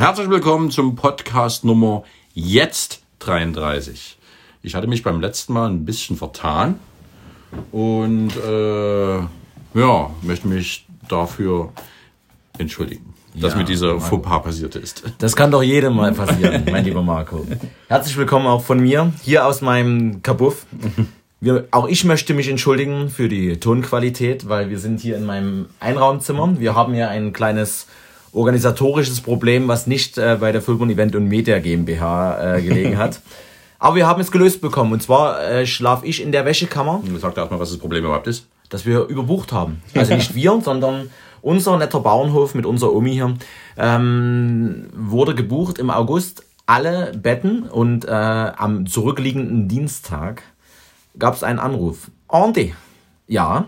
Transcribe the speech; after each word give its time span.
Herzlich 0.00 0.30
willkommen 0.30 0.70
zum 0.70 0.96
Podcast 0.96 1.62
Nummer 1.62 2.04
jetzt 2.32 3.02
33. 3.18 4.16
Ich 4.62 4.74
hatte 4.74 4.86
mich 4.86 5.02
beim 5.02 5.20
letzten 5.20 5.52
Mal 5.52 5.68
ein 5.68 5.84
bisschen 5.84 6.16
vertan 6.16 6.80
und 7.70 8.30
äh, 8.34 9.18
ja, 9.18 10.10
möchte 10.22 10.48
mich 10.48 10.86
dafür 11.06 11.74
entschuldigen, 12.56 13.12
dass 13.34 13.52
Ja, 13.52 13.58
mir 13.58 13.64
dieser. 13.64 14.00
Fauxpas 14.00 14.42
passiert 14.42 14.74
ist. 14.74 15.02
Das 15.18 15.36
kann 15.36 15.50
doch 15.50 15.62
jedem 15.62 15.96
mal 15.96 16.14
passieren, 16.14 16.64
mein 16.70 16.86
lieber 16.86 17.02
Marco. 17.02 17.46
Herzlich 17.88 18.16
willkommen 18.16 18.46
auch 18.46 18.64
von 18.64 18.80
mir, 18.80 19.12
hier 19.22 19.44
aus 19.44 19.60
meinem 19.60 20.22
Kabuff. 20.22 20.64
Wir, 21.40 21.68
auch 21.72 21.86
ich 21.86 22.06
möchte 22.06 22.32
mich 22.32 22.48
entschuldigen 22.48 23.10
für 23.10 23.28
die 23.28 23.60
Tonqualität, 23.60 24.48
weil 24.48 24.70
wir 24.70 24.78
sind 24.78 25.00
hier 25.00 25.18
in 25.18 25.26
meinem 25.26 25.66
Einraumzimmer. 25.78 26.58
Wir 26.58 26.74
haben 26.74 26.94
hier 26.94 27.10
ein 27.10 27.34
kleines 27.34 27.86
organisatorisches 28.32 29.20
Problem, 29.20 29.68
was 29.68 29.86
nicht 29.86 30.18
äh, 30.18 30.36
bei 30.40 30.52
der 30.52 30.62
Fulburn 30.62 30.90
Event 30.90 31.16
und 31.16 31.26
Media 31.26 31.58
GmbH 31.58 32.56
äh, 32.56 32.62
gelegen 32.62 32.98
hat. 32.98 33.20
Aber 33.78 33.96
wir 33.96 34.06
haben 34.06 34.20
es 34.20 34.30
gelöst 34.30 34.60
bekommen. 34.60 34.92
Und 34.92 35.02
zwar 35.02 35.42
äh, 35.42 35.66
schlaf 35.66 36.04
ich 36.04 36.22
in 36.22 36.32
der 36.32 36.44
Wäschekammer, 36.44 37.02
Sag 37.18 37.34
doch 37.34 37.42
erstmal, 37.42 37.60
was 37.60 37.70
das 37.70 37.78
Problem 37.78 38.04
überhaupt 38.04 38.26
ist. 38.26 38.46
dass 38.68 38.84
wir 38.84 39.06
überbucht 39.06 39.52
haben. 39.52 39.82
Also 39.94 40.14
nicht 40.14 40.34
wir, 40.34 40.60
sondern 40.64 41.10
unser 41.42 41.78
netter 41.78 42.00
Bauernhof 42.00 42.54
mit 42.54 42.66
unserer 42.66 42.92
Omi 42.92 43.12
hier 43.12 43.34
ähm, 43.78 44.88
wurde 44.94 45.34
gebucht 45.34 45.78
im 45.78 45.90
August 45.90 46.44
alle 46.66 47.12
Betten 47.16 47.64
und 47.64 48.04
äh, 48.04 48.10
am 48.10 48.86
zurückliegenden 48.86 49.66
Dienstag 49.66 50.42
gab 51.18 51.34
es 51.34 51.42
einen 51.42 51.58
Anruf. 51.58 52.10
Andi, 52.28 52.74
ja, 53.26 53.66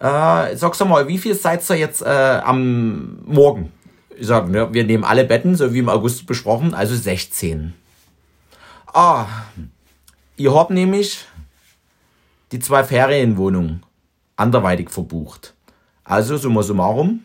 äh, 0.00 0.56
sag's 0.56 0.78
doch 0.78 0.88
mal, 0.88 1.08
wie 1.08 1.18
viel 1.18 1.34
seid 1.34 1.68
ihr 1.70 1.76
jetzt 1.76 2.02
äh, 2.02 2.40
am 2.44 3.18
Morgen? 3.24 3.72
Ich 4.16 4.26
sag, 4.26 4.48
ne, 4.48 4.72
wir 4.72 4.84
nehmen 4.84 5.04
alle 5.04 5.24
Betten, 5.24 5.56
so 5.56 5.72
wie 5.74 5.80
im 5.80 5.88
August 5.88 6.26
besprochen, 6.26 6.74
also 6.74 6.94
16. 6.94 7.74
Ah, 8.92 9.26
ihr 10.36 10.54
habt 10.54 10.70
nämlich 10.70 11.24
die 12.52 12.60
zwei 12.60 12.84
Ferienwohnungen 12.84 13.82
anderweitig 14.36 14.90
verbucht. 14.90 15.54
Also 16.04 16.36
summa 16.36 16.62
summarum, 16.62 17.24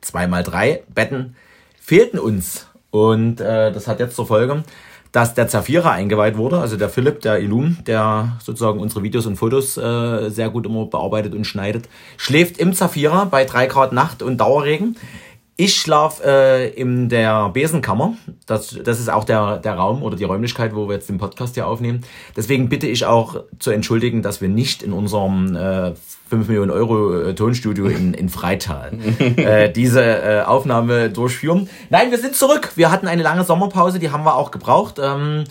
zwei 0.00 0.26
mal 0.26 0.42
drei 0.42 0.82
Betten 0.88 1.36
fehlten 1.80 2.18
uns. 2.18 2.66
Und 2.90 3.40
äh, 3.40 3.72
das 3.72 3.88
hat 3.88 4.00
jetzt 4.00 4.16
zur 4.16 4.26
Folge, 4.26 4.64
dass 5.12 5.34
der 5.34 5.46
Zafira 5.46 5.92
eingeweiht 5.92 6.38
wurde, 6.38 6.58
also 6.58 6.76
der 6.76 6.88
Philipp, 6.88 7.20
der 7.20 7.38
Ilum, 7.38 7.76
der 7.86 8.38
sozusagen 8.42 8.80
unsere 8.80 9.02
Videos 9.02 9.26
und 9.26 9.36
Fotos 9.36 9.76
äh, 9.76 10.30
sehr 10.30 10.48
gut 10.48 10.64
immer 10.64 10.86
bearbeitet 10.86 11.34
und 11.34 11.46
schneidet, 11.46 11.88
schläft 12.16 12.56
im 12.56 12.72
Zafira 12.72 13.26
bei 13.26 13.44
drei 13.44 13.66
Grad 13.66 13.92
Nacht 13.92 14.22
und 14.22 14.38
Dauerregen. 14.38 14.96
Ich 15.56 15.76
schlafe 15.76 16.22
äh, 16.24 16.68
in 16.70 17.08
der 17.08 17.50
Besenkammer. 17.50 18.14
Das, 18.46 18.78
das 18.82 18.98
ist 18.98 19.10
auch 19.10 19.24
der, 19.24 19.58
der 19.58 19.74
Raum 19.74 20.02
oder 20.02 20.16
die 20.16 20.24
Räumlichkeit, 20.24 20.74
wo 20.74 20.88
wir 20.88 20.94
jetzt 20.94 21.08
den 21.08 21.18
Podcast 21.18 21.54
hier 21.54 21.66
aufnehmen. 21.66 22.02
Deswegen 22.34 22.68
bitte 22.68 22.86
ich 22.86 23.04
auch 23.04 23.44
zu 23.58 23.70
entschuldigen, 23.70 24.22
dass 24.22 24.40
wir 24.40 24.48
nicht 24.48 24.82
in 24.82 24.92
unserem 24.92 25.54
äh, 25.54 25.92
5 26.30 26.48
Millionen 26.48 26.70
Euro 26.70 27.20
äh, 27.20 27.34
Tonstudio 27.34 27.86
in, 27.86 28.14
in 28.14 28.30
Freital 28.30 28.92
äh, 29.18 29.70
diese 29.70 30.02
äh, 30.02 30.42
Aufnahme 30.42 31.10
durchführen. 31.10 31.68
Nein, 31.90 32.10
wir 32.10 32.18
sind 32.18 32.34
zurück. 32.34 32.72
Wir 32.76 32.90
hatten 32.90 33.06
eine 33.06 33.22
lange 33.22 33.44
Sommerpause, 33.44 33.98
die 33.98 34.10
haben 34.10 34.24
wir 34.24 34.36
auch 34.36 34.50
gebraucht. 34.50 34.98
Ähm, 34.98 35.44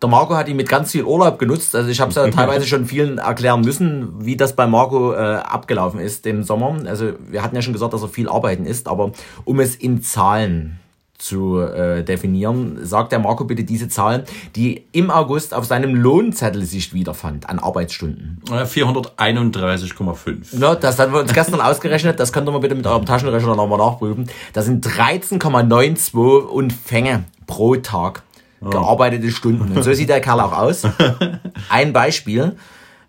der 0.00 0.08
Marco 0.08 0.34
hat 0.34 0.48
ihn 0.48 0.56
mit 0.56 0.68
ganz 0.68 0.92
viel 0.92 1.04
Urlaub 1.04 1.38
genutzt. 1.38 1.74
Also 1.74 1.90
ich 1.90 2.00
habe 2.00 2.10
es 2.10 2.16
ja 2.16 2.28
teilweise 2.30 2.66
schon 2.66 2.86
vielen 2.86 3.18
erklären 3.18 3.60
müssen, 3.60 4.24
wie 4.24 4.36
das 4.36 4.56
bei 4.56 4.66
Marco 4.66 5.12
äh, 5.12 5.16
abgelaufen 5.16 6.00
ist 6.00 6.26
im 6.26 6.42
Sommer. 6.42 6.76
Also 6.86 7.12
wir 7.28 7.42
hatten 7.42 7.56
ja 7.56 7.62
schon 7.62 7.72
gesagt, 7.72 7.92
dass 7.92 8.02
er 8.02 8.08
viel 8.08 8.28
arbeiten 8.28 8.64
ist, 8.64 8.88
aber 8.88 9.12
um 9.44 9.60
es 9.60 9.76
in 9.76 10.02
Zahlen 10.02 10.80
zu 11.20 11.58
äh, 11.58 12.02
definieren, 12.02 12.78
sagt 12.82 13.12
der 13.12 13.18
Marco 13.18 13.44
bitte 13.44 13.62
diese 13.64 13.88
Zahlen, 13.88 14.22
die 14.56 14.86
im 14.92 15.10
August 15.10 15.52
auf 15.52 15.66
seinem 15.66 15.94
Lohnzettel 15.94 16.64
sich 16.64 16.94
wiederfand 16.94 17.46
an 17.48 17.58
Arbeitsstunden. 17.58 18.40
Äh, 18.50 18.64
431,5. 18.64 20.58
Ja, 20.58 20.74
das 20.74 20.98
haben 20.98 21.12
wir 21.12 21.20
uns 21.20 21.34
gestern 21.34 21.60
ausgerechnet, 21.60 22.18
das 22.18 22.32
könnt 22.32 22.48
ihr 22.48 22.52
mal 22.52 22.60
bitte 22.60 22.74
mit 22.74 22.86
eurem 22.86 23.04
Taschenrechner 23.04 23.54
nochmal 23.54 23.76
nachprüfen. 23.78 24.30
Das 24.54 24.64
sind 24.64 24.86
13,92 24.86 26.46
Umfänge 26.46 27.24
pro 27.46 27.76
Tag 27.76 28.22
gearbeitete 28.60 29.30
Stunden. 29.30 29.76
Und 29.76 29.82
so 29.82 29.92
sieht 29.92 30.08
der 30.08 30.20
Kerl 30.20 30.40
auch 30.40 30.52
aus. 30.52 30.82
Ein 31.68 31.92
Beispiel. 31.92 32.56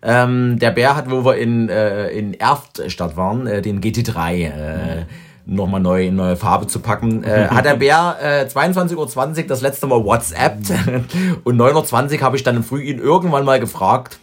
Ähm, 0.02 0.58
der 0.58 0.72
Bär 0.72 0.96
hat, 0.96 1.10
wo 1.10 1.24
wir 1.24 1.36
in, 1.36 1.68
äh, 1.68 2.08
in 2.08 2.34
Erftstadt 2.34 3.16
waren, 3.16 3.46
äh, 3.46 3.62
den 3.62 3.80
GT3 3.80 4.32
äh, 4.34 5.04
nochmal 5.46 5.80
neu 5.80 6.06
in 6.06 6.16
neue 6.16 6.36
Farbe 6.36 6.66
zu 6.66 6.80
packen, 6.80 7.22
äh, 7.22 7.48
hat 7.48 7.64
der 7.64 7.76
Bär 7.76 8.16
äh, 8.20 8.46
22.20 8.46 8.96
Uhr 8.96 9.46
das 9.46 9.60
letzte 9.60 9.86
Mal 9.86 10.04
WhatsAppt 10.04 10.70
und 11.44 11.56
9.20 11.56 12.14
Uhr 12.14 12.20
habe 12.22 12.36
ich 12.36 12.42
dann 12.42 12.64
früh 12.64 12.82
ihn 12.82 12.98
irgendwann 12.98 13.44
mal 13.44 13.60
gefragt, 13.60 14.18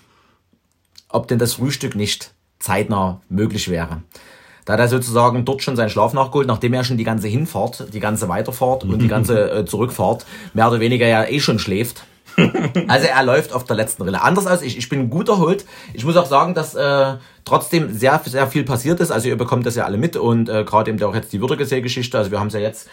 ob 1.07 1.27
denn 1.27 1.39
das 1.39 1.53
Frühstück 1.53 1.95
nicht 1.95 2.33
zeitnah 2.59 3.21
möglich 3.29 3.69
wäre. 3.69 4.01
Da 4.69 4.73
hat 4.73 4.81
er 4.81 4.87
sozusagen 4.87 5.45
dort 5.45 5.63
schon 5.63 5.75
seinen 5.75 5.89
Schlaf 5.89 6.13
nachgeholt, 6.13 6.47
nachdem 6.47 6.75
er 6.75 6.83
schon 6.83 6.95
die 6.95 7.03
ganze 7.03 7.27
Hinfahrt, 7.27 7.91
die 7.91 7.99
ganze 7.99 8.29
Weiterfahrt 8.29 8.83
und 8.83 9.01
die 9.01 9.07
ganze 9.07 9.49
äh, 9.51 9.65
Zurückfahrt 9.65 10.27
mehr 10.53 10.67
oder 10.67 10.79
weniger 10.79 11.07
ja 11.07 11.25
eh 11.25 11.39
schon 11.39 11.57
schläft. 11.57 12.03
Also 12.87 13.07
er 13.07 13.23
läuft 13.23 13.51
auf 13.51 13.63
der 13.63 13.75
letzten 13.75 14.03
Rille. 14.03 14.21
Anders 14.21 14.45
als 14.45 14.61
ich. 14.61 14.77
Ich 14.77 14.87
bin 14.87 15.09
gut 15.09 15.27
erholt. 15.27 15.65
Ich 15.93 16.05
muss 16.05 16.15
auch 16.15 16.27
sagen, 16.27 16.53
dass 16.53 16.75
äh, 16.75 17.15
trotzdem 17.43 17.91
sehr, 17.91 18.21
sehr 18.23 18.45
viel 18.45 18.63
passiert 18.63 18.99
ist. 18.99 19.09
Also 19.11 19.27
ihr 19.27 19.37
bekommt 19.37 19.65
das 19.65 19.75
ja 19.75 19.85
alle 19.85 19.97
mit 19.97 20.15
und 20.15 20.47
äh, 20.47 20.63
gerade 20.63 20.91
eben 20.91 21.01
auch 21.03 21.15
jetzt 21.15 21.33
die 21.33 21.41
Würdigesee-Geschichte. 21.41 22.17
Also 22.17 22.29
wir 22.29 22.39
haben 22.39 22.47
es 22.47 22.53
ja 22.53 22.59
jetzt 22.59 22.87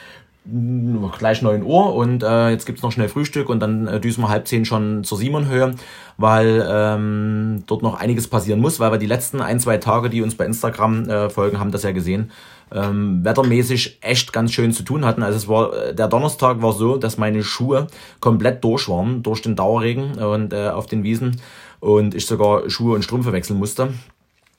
gleich 1.19 1.43
9 1.43 1.63
Uhr 1.63 1.95
und 1.95 2.23
äh, 2.23 2.51
jetzt 2.51 2.67
gibt's 2.67 2.83
noch 2.83 2.93
schnell 2.93 3.09
Frühstück 3.09 3.49
und 3.49 3.61
dann 3.61 3.87
äh, 3.87 4.01
düsen 4.01 4.23
wir 4.23 4.29
halb 4.29 4.47
zehn 4.47 4.65
schon 4.65 5.05
zur 5.05 5.19
Simonhöhe, 5.19 5.75
weil 6.17 6.67
ähm, 6.69 7.65
dort 7.67 7.83
noch 7.83 7.95
einiges 7.95 8.29
passieren 8.29 8.61
muss, 8.61 8.79
weil 8.79 8.93
wir 8.93 8.99
die 8.99 9.07
letzten 9.07 9.41
ein, 9.41 9.61
zwei 9.61 9.79
Tage, 9.79 10.11
die 10.11 10.23
uns 10.23 10.35
bei 10.35 10.47
Instagram 10.47 11.09
äh, 11.09 11.31
folgen, 11.31 11.59
haben 11.59 11.73
das 11.73 11.83
ja 11.83 11.93
gesehen, 11.93 12.31
ähm, 12.73 13.25
wettermäßig 13.25 13.99
echt 14.01 14.33
ganz 14.33 14.53
schön 14.53 14.73
zu 14.73 14.83
tun 14.83 15.05
hatten. 15.05 15.23
Also 15.23 15.37
es 15.37 15.49
war 15.49 15.73
äh, 15.73 15.95
der 15.95 16.09
Donnerstag 16.09 16.63
war 16.63 16.73
so, 16.73 16.97
dass 16.97 17.19
meine 17.19 17.43
Schuhe 17.43 17.89
komplett 18.21 18.63
durch 18.63 18.89
waren 18.89 19.23
durch 19.23 19.43
den 19.43 19.57
Dauerregen 19.57 20.19
und 20.19 20.53
äh, 20.53 20.69
auf 20.69 20.87
den 20.87 21.03
Wiesen 21.03 21.41
und 21.81 22.15
ich 22.15 22.27
sogar 22.27 22.69
Schuhe 22.71 22.95
und 22.95 23.03
Strümpfe 23.03 23.33
wechseln 23.33 23.59
musste. 23.59 23.91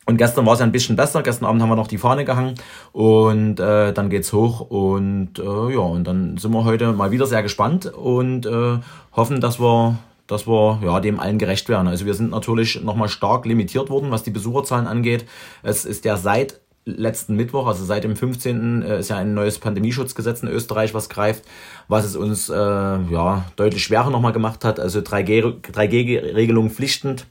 Und 0.07 0.15
gestern 0.15 0.45
war 0.45 0.53
es 0.53 0.59
ja 0.59 0.65
ein 0.65 0.71
bisschen 0.71 0.95
besser. 0.95 1.21
Gestern 1.21 1.45
Abend 1.45 1.61
haben 1.61 1.67
wir 1.67 1.75
noch 1.75 1.89
die 1.89 1.97
Fahne 1.97 2.23
gehangen 2.23 2.55
und 2.93 3.59
äh, 3.59 3.91
dann 3.91 4.09
geht's 4.09 4.31
hoch 4.31 4.61
und 4.61 5.37
äh, 5.37 5.73
ja 5.73 5.79
und 5.79 6.05
dann 6.05 6.37
sind 6.37 6.51
wir 6.53 6.63
heute 6.63 6.93
mal 6.93 7.11
wieder 7.11 7.25
sehr 7.25 7.43
gespannt 7.43 7.87
und 7.93 8.45
äh, 8.45 8.79
hoffen, 9.11 9.41
dass 9.41 9.59
wir 9.59 9.97
dass 10.25 10.47
wir 10.47 10.79
ja 10.81 11.01
dem 11.01 11.19
allen 11.19 11.37
gerecht 11.37 11.67
werden. 11.67 11.89
Also 11.89 12.05
wir 12.05 12.13
sind 12.13 12.31
natürlich 12.31 12.81
nochmal 12.81 13.09
stark 13.09 13.45
limitiert 13.45 13.89
worden, 13.89 14.09
was 14.09 14.23
die 14.23 14.31
Besucherzahlen 14.31 14.87
angeht. 14.87 15.25
Es 15.61 15.83
ist 15.83 16.05
ja 16.05 16.15
seit 16.15 16.61
letzten 16.85 17.35
Mittwoch, 17.35 17.67
also 17.67 17.83
seit 17.83 18.05
dem 18.05 18.15
15. 18.15 18.83
äh, 18.83 18.99
ist 18.99 19.09
ja 19.09 19.17
ein 19.17 19.33
neues 19.33 19.59
Pandemieschutzgesetz 19.59 20.41
in 20.41 20.47
Österreich, 20.47 20.93
was 20.93 21.09
greift, 21.09 21.43
was 21.89 22.05
es 22.05 22.15
uns 22.15 22.47
äh, 22.47 22.55
ja 22.55 23.45
deutlich 23.57 23.83
schwerer 23.83 24.09
nochmal 24.09 24.31
gemacht 24.31 24.63
hat. 24.63 24.79
Also 24.79 24.99
3G 24.99 25.61
3G-Regelung 25.63 26.69
pflichtend. 26.69 27.27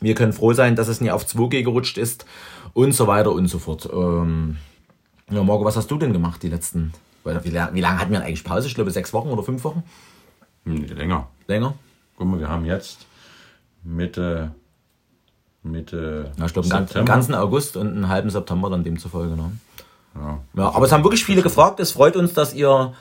Wir 0.00 0.14
können 0.14 0.32
froh 0.32 0.52
sein, 0.52 0.76
dass 0.76 0.88
es 0.88 1.00
nie 1.00 1.10
auf 1.10 1.24
2G 1.26 1.62
gerutscht 1.62 1.98
ist 1.98 2.24
und 2.72 2.92
so 2.92 3.06
weiter 3.06 3.32
und 3.32 3.48
so 3.48 3.58
fort. 3.58 3.88
Ähm, 3.92 4.56
ja, 5.30 5.42
Marco, 5.42 5.64
was 5.64 5.76
hast 5.76 5.90
du 5.90 5.98
denn 5.98 6.12
gemacht 6.12 6.42
die 6.42 6.48
letzten, 6.48 6.92
wie, 7.24 7.50
la- 7.50 7.70
wie 7.72 7.80
lange 7.80 7.98
hatten 8.00 8.12
wir 8.12 8.20
eigentlich 8.22 8.44
Pause? 8.44 8.66
Ich 8.66 8.74
glaube 8.74 8.90
sechs 8.90 9.12
Wochen 9.12 9.28
oder 9.28 9.42
fünf 9.42 9.62
Wochen? 9.64 9.82
Hm, 10.64 10.84
länger. 10.86 11.28
Länger? 11.46 11.74
Guck 12.16 12.26
mal, 12.28 12.40
wir 12.40 12.48
haben 12.48 12.64
jetzt 12.64 13.06
Mitte, 13.84 14.52
Mitte 15.62 16.32
Ja, 16.38 16.46
ich 16.46 16.52
glaube 16.52 16.74
einen 16.74 16.86
gan- 16.86 17.04
ganzen 17.04 17.34
August 17.34 17.76
und 17.76 17.88
einen 17.88 18.08
halben 18.08 18.30
September 18.30 18.70
dann 18.70 18.84
demzufolge. 18.84 19.36
Ne? 19.36 19.52
Ja. 20.14 20.38
Ja, 20.54 20.74
aber 20.74 20.86
es 20.86 20.92
haben 20.92 21.04
wirklich 21.04 21.24
viele 21.24 21.42
gefragt. 21.42 21.80
Es 21.80 21.92
freut 21.92 22.16
uns, 22.16 22.32
dass 22.32 22.54
ihr, 22.54 22.94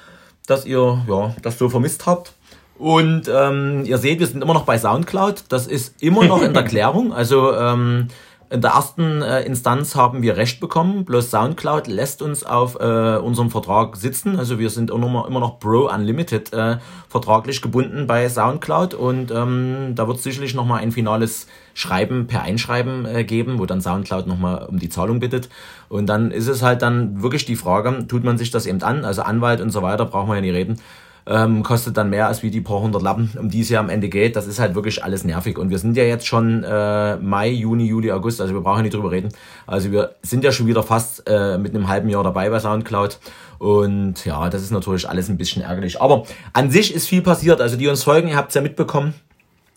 dass 0.47 0.65
ihr 0.65 1.03
ja, 1.07 1.35
das 1.41 1.57
so 1.57 1.69
vermisst 1.69 2.05
habt. 2.05 2.33
Und 2.79 3.29
ähm, 3.31 3.83
ihr 3.83 3.97
seht, 3.97 4.19
wir 4.19 4.27
sind 4.27 4.41
immer 4.41 4.53
noch 4.53 4.63
bei 4.63 4.77
Soundcloud. 4.77 5.43
Das 5.49 5.67
ist 5.67 6.01
immer 6.01 6.23
noch 6.23 6.41
in 6.41 6.53
der 6.53 6.63
Klärung. 6.71 7.11
Also 7.11 7.53
ähm, 7.53 8.07
in 8.49 8.61
der 8.61 8.71
ersten 8.71 9.21
äh, 9.21 9.41
Instanz 9.41 9.95
haben 9.95 10.21
wir 10.21 10.37
Recht 10.37 10.61
bekommen. 10.61 11.03
Bloß 11.03 11.29
Soundcloud 11.29 11.87
lässt 11.87 12.21
uns 12.21 12.45
auf 12.45 12.79
äh, 12.79 13.17
unserem 13.17 13.51
Vertrag 13.51 13.97
sitzen. 13.97 14.39
Also 14.39 14.59
wir 14.59 14.69
sind 14.69 14.91
immer 14.91 15.09
noch, 15.09 15.27
immer 15.27 15.41
noch 15.41 15.59
Pro 15.59 15.89
Unlimited 15.93 16.53
äh, 16.53 16.77
vertraglich 17.09 17.61
gebunden 17.61 18.07
bei 18.07 18.29
Soundcloud. 18.29 18.93
Und 18.93 19.29
ähm, 19.29 19.91
da 19.95 20.07
wird 20.07 20.17
es 20.17 20.23
sicherlich 20.23 20.55
nochmal 20.55 20.81
ein 20.81 20.93
finales 20.93 21.47
Schreiben 21.73 22.27
per 22.27 22.43
Einschreiben 22.43 23.05
äh, 23.05 23.25
geben, 23.25 23.59
wo 23.59 23.65
dann 23.65 23.81
Soundcloud 23.81 24.25
nochmal 24.25 24.67
um 24.69 24.79
die 24.79 24.89
Zahlung 24.89 25.19
bittet. 25.19 25.49
Und 25.89 26.07
dann 26.07 26.31
ist 26.31 26.47
es 26.47 26.63
halt 26.63 26.81
dann 26.81 27.21
wirklich 27.21 27.45
die 27.45 27.57
Frage, 27.57 28.07
tut 28.07 28.23
man 28.23 28.37
sich 28.37 28.51
das 28.51 28.65
eben 28.65 28.81
an? 28.83 29.03
Also 29.03 29.21
Anwalt 29.21 29.59
und 29.59 29.71
so 29.71 29.81
weiter, 29.81 30.05
brauchen 30.05 30.29
wir 30.29 30.35
ja 30.35 30.41
nicht 30.41 30.53
reden. 30.53 30.79
Ähm, 31.27 31.63
kostet 31.63 31.97
dann 31.97 32.09
mehr 32.09 32.27
als 32.27 32.43
wie 32.43 32.51
die 32.51 32.61
paar 32.61 32.81
hundert 32.81 33.01
Lappen, 33.01 33.31
um 33.39 33.49
die 33.49 33.61
es 33.61 33.69
ja 33.69 33.79
am 33.79 33.89
Ende 33.89 34.09
geht. 34.09 34.35
Das 34.35 34.47
ist 34.47 34.59
halt 34.59 34.75
wirklich 34.75 35.03
alles 35.03 35.23
nervig. 35.23 35.57
Und 35.57 35.69
wir 35.69 35.77
sind 35.77 35.95
ja 35.97 36.03
jetzt 36.03 36.25
schon 36.25 36.63
äh, 36.63 37.17
Mai, 37.17 37.49
Juni, 37.49 37.85
Juli, 37.85 38.11
August, 38.11 38.41
also 38.41 38.53
wir 38.53 38.61
brauchen 38.61 38.83
nicht 38.83 38.93
drüber 38.93 39.11
reden. 39.11 39.29
Also 39.67 39.91
wir 39.91 40.15
sind 40.21 40.43
ja 40.43 40.51
schon 40.51 40.67
wieder 40.67 40.83
fast 40.83 41.23
äh, 41.27 41.57
mit 41.57 41.75
einem 41.75 41.87
halben 41.87 42.09
Jahr 42.09 42.23
dabei 42.23 42.49
bei 42.49 42.59
Soundcloud. 42.59 43.19
Und 43.59 44.25
ja, 44.25 44.49
das 44.49 44.61
ist 44.61 44.71
natürlich 44.71 45.07
alles 45.07 45.29
ein 45.29 45.37
bisschen 45.37 45.61
ärgerlich. 45.61 46.01
Aber 46.01 46.23
an 46.53 46.71
sich 46.71 46.93
ist 46.93 47.07
viel 47.07 47.21
passiert. 47.21 47.61
Also 47.61 47.75
die 47.75 47.87
uns 47.87 48.03
folgen, 48.03 48.29
ihr 48.29 48.37
habt 48.37 48.49
es 48.49 48.55
ja 48.55 48.61
mitbekommen. 48.61 49.13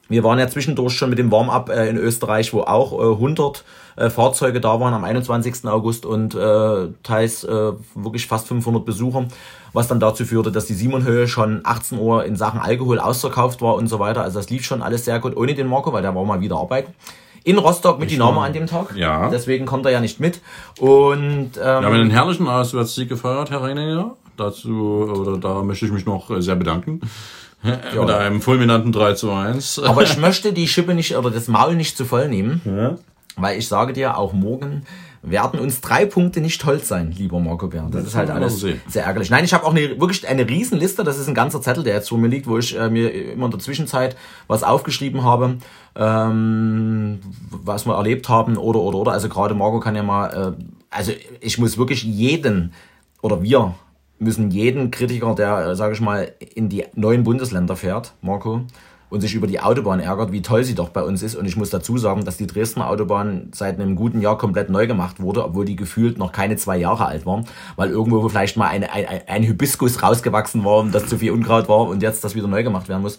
Wir 0.08 0.25
waren 0.25 0.38
ja 0.38 0.49
zwischendurch 0.49 0.94
schon 0.94 1.10
mit 1.10 1.19
dem 1.19 1.31
Warm-up 1.31 1.70
äh, 1.70 1.88
in 1.88 1.96
Österreich, 1.96 2.52
wo 2.52 2.62
auch 2.62 2.99
äh, 3.00 3.12
100 3.12 3.64
äh, 3.96 4.10
Fahrzeuge 4.10 4.60
da 4.60 4.81
waren 4.81 4.94
am 4.94 5.04
21. 5.04 5.66
August 5.66 6.06
und 6.06 6.34
äh, 6.34 6.88
teils 7.02 7.44
äh, 7.44 7.72
wirklich 7.94 8.26
fast 8.26 8.49
500 8.49 8.84
Besucher, 8.84 9.26
was 9.72 9.88
dann 9.88 10.00
dazu 10.00 10.25
führte, 10.25 10.52
dass 10.52 10.66
die 10.66 10.75
Simonhöhe 10.75 11.28
schon 11.28 11.60
18 11.64 11.99
Uhr 11.99 12.25
in 12.25 12.37
Sachen 12.37 12.60
Alkohol 12.60 12.99
ausverkauft 12.99 13.62
war 13.62 13.75
und 13.75 13.88
so 13.88 13.99
weiter. 13.99 14.22
Also 14.22 14.38
das 14.38 14.50
lief 14.50 14.64
schon 14.64 14.82
alles 14.82 15.04
sehr 15.04 15.19
gut, 15.19 15.37
ohne 15.37 15.54
den 15.54 15.69
Marco, 15.69 15.93
weil 15.93 16.02
der 16.02 16.14
war 16.14 16.25
mal 16.25 16.40
wieder 16.40 16.56
arbeiten. 16.56 16.93
In 17.44 17.58
Rostock 17.58 17.98
mit 17.98 18.10
Dynamo 18.10 18.40
an 18.40 18.52
dem 18.52 18.66
Tag. 18.66 18.94
Ja. 18.94 19.28
Deswegen 19.28 19.66
kommt 19.66 19.84
er 19.84 19.90
ja 19.90 20.00
nicht 20.00 20.20
mit. 20.20 20.40
Und 20.78 20.88
ähm, 20.88 21.50
Wir 21.56 21.64
haben 21.64 21.87
einen 21.87 22.10
herrlichen 22.10 22.46
Auswärtssieg 22.46 23.08
gefeiert, 23.08 23.50
Herr 23.50 23.62
Reininger. 23.62 24.14
Dazu, 24.37 25.08
oder 25.10 25.38
da 25.38 25.62
möchte 25.62 25.87
ich 25.87 25.93
mich 25.93 26.06
noch 26.06 26.31
äh, 26.31 26.40
sehr 26.40 26.55
bedanken. 26.55 27.00
Mit 27.62 28.11
einem 28.11 28.43
fulminanten 28.43 28.93
3 28.93 29.14
zu 29.14 29.31
1. 29.31 29.79
Aber 29.81 30.03
ich 30.03 30.17
möchte 30.17 30.53
die 30.53 30.67
Schippe 30.67 30.94
nicht 30.94 31.17
oder 31.17 31.31
das 31.31 31.49
Maul 31.49 31.76
nicht 31.76 31.97
zu 31.97 32.05
voll 32.05 32.29
nehmen, 32.29 32.99
weil 33.37 33.59
ich 33.59 33.69
sage 33.69 33.93
dir, 33.93 34.19
auch 34.19 34.32
morgen 34.32 34.85
werden 35.23 35.61
uns 35.61 35.81
drei 35.81 36.05
Punkte 36.05 36.41
nicht 36.41 36.64
holz 36.64 36.88
sein, 36.88 37.12
lieber 37.12 37.38
Marco 37.38 37.69
Bär. 37.69 37.87
Das, 37.91 38.05
ist 38.05 38.17
halt 38.17 38.31
alles 38.31 38.61
sehen. 38.61 38.81
sehr 38.88 39.05
ärgerlich. 39.05 39.31
Nein, 39.31 39.44
ich 39.44 39.55
habe 39.55 39.64
auch 39.64 39.70
eine, 39.70 40.00
wirklich 40.00 40.26
eine 40.26 40.49
Riesenliste. 40.49 41.05
Das 41.05 41.17
ist 41.17 41.29
ein 41.29 41.35
ganzer 41.35 41.62
Zettel, 41.62 41.85
der 41.85 41.94
jetzt 41.94 42.09
vor 42.09 42.19
mir 42.19 42.26
liegt, 42.26 42.49
wo 42.49 42.59
ich 42.59 42.76
äh, 42.76 42.91
mir 42.91 43.32
immer 43.32 43.44
in 43.44 43.53
der 43.53 43.61
Zwischenzeit 43.61 44.17
was 44.49 44.65
aufgeschrieben 44.65 45.23
habe, 45.23 45.58
ähm, 45.94 47.20
was 47.50 47.87
wir 47.87 47.94
erlebt 47.94 48.29
haben 48.29 48.56
oder 48.56 48.81
oder 48.81 48.99
oder. 48.99 49.12
Also 49.12 49.29
gerade 49.29 49.55
Marco 49.55 49.79
kann 49.79 49.94
ja 49.94 50.03
mal, 50.03 50.56
äh, 50.58 50.65
also 50.91 51.12
ich 51.41 51.56
muss 51.56 51.79
wirklich 51.79 52.03
jeden 52.03 52.73
oder 53.23 53.43
wir 53.43 53.76
müssen 54.22 54.50
jeden 54.50 54.90
Kritiker, 54.90 55.34
der, 55.34 55.74
sage 55.76 55.94
ich 55.94 56.00
mal, 56.00 56.32
in 56.54 56.69
die 56.69 56.84
neuen 56.94 57.24
Bundesländer 57.24 57.76
fährt, 57.76 58.14
Marco, 58.22 58.62
und 59.10 59.20
sich 59.20 59.34
über 59.34 59.46
die 59.46 59.60
Autobahn 59.60 60.00
ärgert, 60.00 60.32
wie 60.32 60.40
toll 60.40 60.64
sie 60.64 60.74
doch 60.74 60.88
bei 60.88 61.02
uns 61.02 61.22
ist. 61.22 61.34
Und 61.34 61.44
ich 61.44 61.56
muss 61.56 61.69
dazu 61.69 61.98
sagen, 61.98 62.24
dass 62.24 62.38
die 62.38 62.46
Dresdner 62.46 62.88
Autobahn 62.88 63.50
seit 63.52 63.78
einem 63.78 63.94
guten 63.94 64.22
Jahr 64.22 64.38
komplett 64.38 64.70
neu 64.70 64.86
gemacht 64.86 65.20
wurde, 65.20 65.44
obwohl 65.44 65.66
die 65.66 65.76
gefühlt 65.76 66.16
noch 66.16 66.32
keine 66.32 66.56
zwei 66.56 66.78
Jahre 66.78 67.04
alt 67.06 67.26
waren, 67.26 67.44
weil 67.76 67.90
irgendwo 67.90 68.26
vielleicht 68.28 68.56
mal 68.56 68.69
eine, 68.69 68.90
ein, 68.90 69.04
ein 69.26 69.42
Hibiskus 69.42 70.02
rausgewachsen 70.02 70.64
war 70.64 70.78
und 70.78 70.94
das 70.94 71.06
zu 71.06 71.19
viel 71.19 71.32
Unkraut 71.32 71.69
war 71.69 71.80
und 71.88 72.02
jetzt 72.02 72.24
das 72.24 72.34
wieder 72.34 72.48
neu 72.48 72.62
gemacht 72.62 72.88
werden 72.88 73.02
muss. 73.02 73.19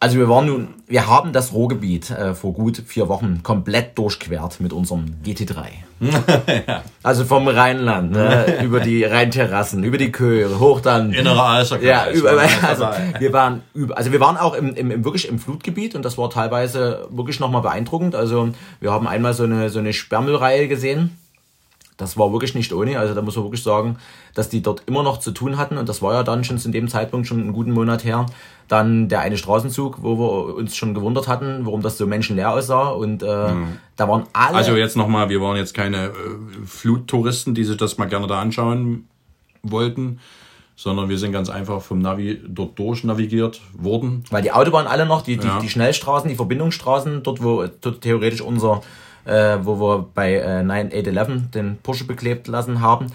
Also 0.00 0.16
wir 0.16 0.28
waren 0.28 0.46
nun, 0.46 0.68
wir 0.86 1.08
haben 1.08 1.32
das 1.32 1.52
Ruhrgebiet 1.52 2.10
äh, 2.10 2.32
vor 2.32 2.52
gut 2.52 2.82
vier 2.86 3.08
Wochen 3.08 3.42
komplett 3.42 3.98
durchquert 3.98 4.60
mit 4.60 4.72
unserem 4.72 5.16
GT3. 5.24 5.66
Also 7.02 7.24
vom 7.24 7.48
Rheinland, 7.48 8.12
ne, 8.12 8.60
über 8.62 8.80
die 8.80 9.02
Rheinterrassen, 9.02 9.82
über 9.82 9.98
die 9.98 10.12
Köhe, 10.12 10.60
hoch 10.60 10.80
dann. 10.80 11.12
Innerer 11.12 11.50
Eiserkreis. 11.50 11.88
Ja, 11.88 12.10
über, 12.10 12.30
also 12.62 12.86
wir 13.18 13.32
waren 13.32 13.62
also 13.90 14.12
wir 14.12 14.20
waren 14.20 14.36
auch 14.36 14.54
im, 14.54 14.74
im, 14.74 14.90
im 14.90 15.04
wirklich 15.04 15.28
im 15.28 15.38
Flutgebiet 15.38 15.94
und 15.94 16.04
das 16.04 16.18
war 16.18 16.30
teilweise 16.30 17.08
wirklich 17.10 17.40
nochmal 17.40 17.62
beeindruckend. 17.62 18.14
Also 18.14 18.50
wir 18.80 18.92
haben 18.92 19.08
einmal 19.08 19.34
so 19.34 19.44
eine 19.44 19.70
so 19.70 19.78
eine 19.80 19.92
Sperrmüllreihe 19.92 20.68
gesehen. 20.68 21.16
Das 21.96 22.16
war 22.16 22.32
wirklich 22.32 22.54
nicht 22.54 22.72
ohne. 22.72 22.98
Also 22.98 23.14
da 23.14 23.22
muss 23.22 23.34
man 23.34 23.44
wirklich 23.46 23.62
sagen, 23.62 23.96
dass 24.34 24.48
die 24.48 24.62
dort 24.62 24.84
immer 24.86 25.02
noch 25.02 25.18
zu 25.18 25.32
tun 25.32 25.58
hatten. 25.58 25.78
Und 25.78 25.88
das 25.88 26.00
war 26.00 26.14
ja 26.14 26.22
dann 26.22 26.44
schon 26.44 26.58
zu 26.58 26.70
dem 26.70 26.86
Zeitpunkt 26.88 27.26
schon 27.26 27.40
einen 27.40 27.52
guten 27.52 27.72
Monat 27.72 28.04
her. 28.04 28.26
Dann 28.68 29.08
der 29.08 29.20
eine 29.20 29.38
Straßenzug, 29.38 30.02
wo 30.02 30.18
wir 30.18 30.54
uns 30.56 30.76
schon 30.76 30.92
gewundert 30.94 31.26
hatten, 31.26 31.64
warum 31.64 31.80
das 31.82 31.96
so 31.96 32.06
menschenleer 32.06 32.52
aussah. 32.52 32.88
Und 32.90 33.22
äh, 33.22 33.26
da 33.96 34.08
waren 34.08 34.24
alle. 34.32 34.50
Mhm. 34.52 34.56
Also 34.56 34.76
jetzt 34.76 34.96
nochmal, 34.96 35.30
wir 35.30 35.40
waren 35.40 35.56
jetzt 35.56 35.74
keine 35.74 36.06
äh, 36.08 36.12
Fluttouristen, 36.66 37.54
die 37.54 37.64
sich 37.64 37.76
das 37.78 37.96
mal 37.98 38.06
gerne 38.06 38.26
da 38.26 38.40
anschauen 38.40 39.08
wollten, 39.62 40.20
sondern 40.76 41.08
wir 41.08 41.18
sind 41.18 41.32
ganz 41.32 41.48
einfach 41.50 41.82
vom 41.82 41.98
Navi 41.98 42.40
dort 42.46 42.78
durchnavigiert 42.78 43.60
worden. 43.72 44.22
Weil 44.30 44.42
die 44.42 44.52
Autobahnen 44.52 44.86
alle 44.86 45.06
noch, 45.06 45.22
die, 45.22 45.36
die, 45.36 45.46
Ja. 45.46 45.58
die 45.60 45.68
Schnellstraßen, 45.68 46.28
die 46.28 46.36
Verbindungsstraßen, 46.36 47.22
dort 47.22 47.42
wo 47.42 47.64
dort 47.80 48.00
theoretisch 48.02 48.42
unser, 48.42 48.82
äh, 49.24 49.58
wo 49.62 49.80
wir 49.80 50.06
bei 50.14 50.34
äh, 50.34 50.62
9811 50.62 51.50
den 51.50 51.78
Porsche 51.82 52.04
beklebt 52.04 52.46
lassen 52.48 52.80
haben, 52.80 53.06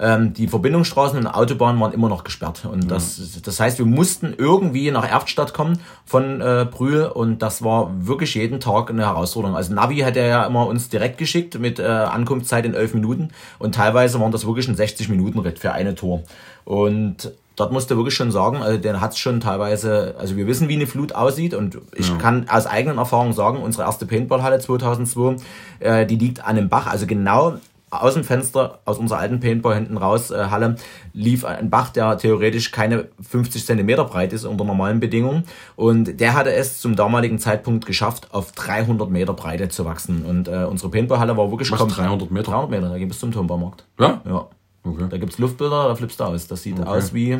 ähm, 0.00 0.32
die 0.32 0.48
Verbindungsstraßen 0.48 1.18
und 1.18 1.26
Autobahnen 1.26 1.80
waren 1.80 1.92
immer 1.92 2.08
noch 2.08 2.24
gesperrt. 2.24 2.64
Und 2.64 2.90
das, 2.90 3.40
das 3.42 3.60
heißt, 3.60 3.78
wir 3.78 3.86
mussten 3.86 4.34
irgendwie 4.36 4.90
nach 4.90 5.08
Erftstadt 5.08 5.52
kommen 5.52 5.78
von 6.06 6.40
äh, 6.40 6.66
Brühl 6.68 7.04
und 7.04 7.42
das 7.42 7.62
war 7.62 7.90
wirklich 8.06 8.34
jeden 8.34 8.60
Tag 8.60 8.90
eine 8.90 9.02
Herausforderung. 9.02 9.56
Also 9.56 9.74
Navi 9.74 9.98
hat 9.98 10.16
er 10.16 10.26
ja 10.26 10.46
immer 10.46 10.66
uns 10.66 10.88
direkt 10.88 11.18
geschickt 11.18 11.58
mit 11.58 11.78
äh, 11.78 11.84
Ankunftszeit 11.84 12.64
in 12.64 12.74
elf 12.74 12.94
Minuten 12.94 13.28
und 13.58 13.74
teilweise 13.74 14.18
waren 14.20 14.32
das 14.32 14.46
wirklich 14.46 14.68
ein 14.68 14.74
60 14.74 15.10
Minuten 15.10 15.38
Ritt 15.38 15.58
für 15.58 15.72
eine 15.72 15.94
Tour. 15.94 16.22
Und 16.64 17.32
dort 17.56 17.72
musste 17.72 17.96
wirklich 17.96 18.14
schon 18.14 18.30
sagen, 18.30 18.62
also 18.62 18.78
der 18.78 19.00
hat 19.02 19.12
es 19.12 19.18
schon 19.18 19.40
teilweise, 19.40 20.14
also 20.18 20.36
wir 20.36 20.46
wissen, 20.46 20.68
wie 20.68 20.76
eine 20.76 20.86
Flut 20.86 21.14
aussieht 21.14 21.52
und 21.52 21.78
ich 21.94 22.16
kann 22.18 22.48
aus 22.48 22.66
eigenen 22.66 22.96
Erfahrungen 22.96 23.34
sagen, 23.34 23.58
unsere 23.58 23.84
erste 23.84 24.06
Paintballhalle 24.06 24.60
2002, 24.60 25.36
äh, 25.80 26.06
die 26.06 26.16
liegt 26.16 26.40
an 26.40 26.56
einem 26.56 26.70
Bach, 26.70 26.86
also 26.86 27.06
genau 27.06 27.58
aus 27.90 28.14
dem 28.14 28.24
Fenster, 28.24 28.80
aus 28.84 28.98
unserer 28.98 29.18
alten 29.18 29.40
Paintball 29.40 29.74
hinten 29.74 29.96
raus, 29.96 30.30
äh, 30.30 30.46
Halle, 30.50 30.76
lief 31.12 31.44
ein 31.44 31.70
Bach, 31.70 31.90
der 31.90 32.16
theoretisch 32.18 32.70
keine 32.70 33.08
50 33.20 33.66
Zentimeter 33.66 34.04
breit 34.04 34.32
ist 34.32 34.44
unter 34.44 34.64
normalen 34.64 35.00
Bedingungen. 35.00 35.44
Und 35.76 36.20
der 36.20 36.34
hatte 36.34 36.52
es 36.52 36.80
zum 36.80 36.94
damaligen 36.96 37.38
Zeitpunkt 37.38 37.86
geschafft, 37.86 38.28
auf 38.32 38.52
300 38.52 39.10
Meter 39.10 39.34
Breite 39.34 39.68
zu 39.68 39.84
wachsen. 39.84 40.24
Und 40.24 40.48
äh, 40.48 40.64
unsere 40.64 40.90
Paintballhalle 40.90 41.36
war 41.36 41.50
wirklich 41.50 41.70
Was, 41.70 41.80
300 41.80 42.30
Meter? 42.30 42.52
300 42.52 42.70
Meter, 42.70 42.88
da 42.88 42.98
geht 42.98 43.08
bis 43.08 43.18
zum 43.18 43.32
Turmbaumarkt. 43.32 43.84
Ja? 43.98 44.20
Ja. 44.24 44.46
Okay. 44.82 45.06
Da 45.10 45.18
gibt's 45.18 45.38
Luftbilder, 45.38 45.88
da 45.88 45.94
flippst 45.94 46.20
du 46.20 46.24
aus. 46.24 46.46
Das 46.46 46.62
sieht 46.62 46.80
aus 46.86 47.12
wie, 47.12 47.38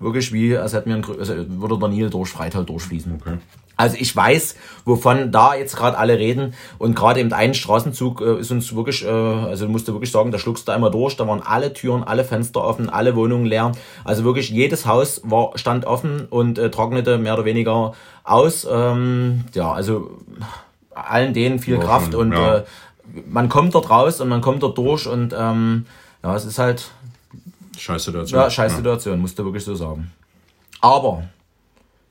wirklich 0.00 0.32
wie, 0.32 0.56
als 0.56 0.72
hätten 0.72 0.90
wir 0.90 0.96
ein, 0.96 1.02
grö- 1.02 1.18
also 1.18 1.34
würde 1.36 1.78
der 1.78 1.88
Nil 1.88 2.10
durch 2.10 2.30
Freital 2.30 2.64
durchfließen. 2.64 3.20
Okay. 3.20 3.38
Also 3.76 3.96
ich 4.00 4.14
weiß, 4.14 4.56
wovon 4.84 5.30
da 5.30 5.54
jetzt 5.54 5.76
gerade 5.76 5.96
alle 5.96 6.18
reden 6.18 6.54
und 6.78 6.96
gerade 6.96 7.20
eben 7.20 7.32
ein 7.32 7.54
Straßenzug 7.54 8.20
äh, 8.20 8.40
ist 8.40 8.50
uns 8.50 8.74
wirklich, 8.74 9.04
äh, 9.04 9.08
also 9.08 9.66
du 9.66 9.70
musst 9.70 9.86
du 9.86 9.92
wirklich 9.92 10.10
sagen, 10.10 10.32
da 10.32 10.38
schluckst 10.40 10.66
du 10.66 10.72
einmal 10.72 10.90
durch, 10.90 11.16
da 11.16 11.28
waren 11.28 11.42
alle 11.42 11.72
Türen, 11.72 12.02
alle 12.02 12.24
Fenster 12.24 12.64
offen, 12.64 12.88
alle 12.90 13.14
Wohnungen 13.14 13.46
leer. 13.46 13.70
Also 14.02 14.24
wirklich 14.24 14.50
jedes 14.50 14.84
Haus 14.84 15.20
war 15.22 15.56
stand 15.56 15.84
offen 15.84 16.26
und 16.28 16.58
äh, 16.58 16.72
trocknete 16.72 17.18
mehr 17.18 17.34
oder 17.34 17.44
weniger 17.44 17.92
aus. 18.24 18.66
Ähm, 18.68 19.44
ja, 19.54 19.70
also 19.70 20.10
allen 20.92 21.32
denen 21.32 21.60
viel 21.60 21.78
War 21.78 21.84
Kraft 21.84 22.16
und 22.16 22.32
ja. 22.32 22.56
äh, 22.56 22.64
man 23.28 23.48
kommt 23.48 23.76
dort 23.76 23.90
raus 23.90 24.20
und 24.20 24.28
man 24.28 24.40
kommt 24.40 24.64
dort 24.64 24.76
durch 24.76 25.06
und 25.06 25.32
ähm, 25.38 25.86
ja, 26.24 26.34
es 26.34 26.44
ist 26.44 26.58
halt 26.58 26.90
Scheiß 27.78 28.04
Situation. 28.04 28.40
ja, 28.40 28.50
scheiß 28.50 28.76
Situation, 28.76 29.20
musst 29.20 29.38
du 29.38 29.44
wirklich 29.44 29.64
so 29.64 29.74
sagen. 29.74 30.10
Aber, 30.80 31.24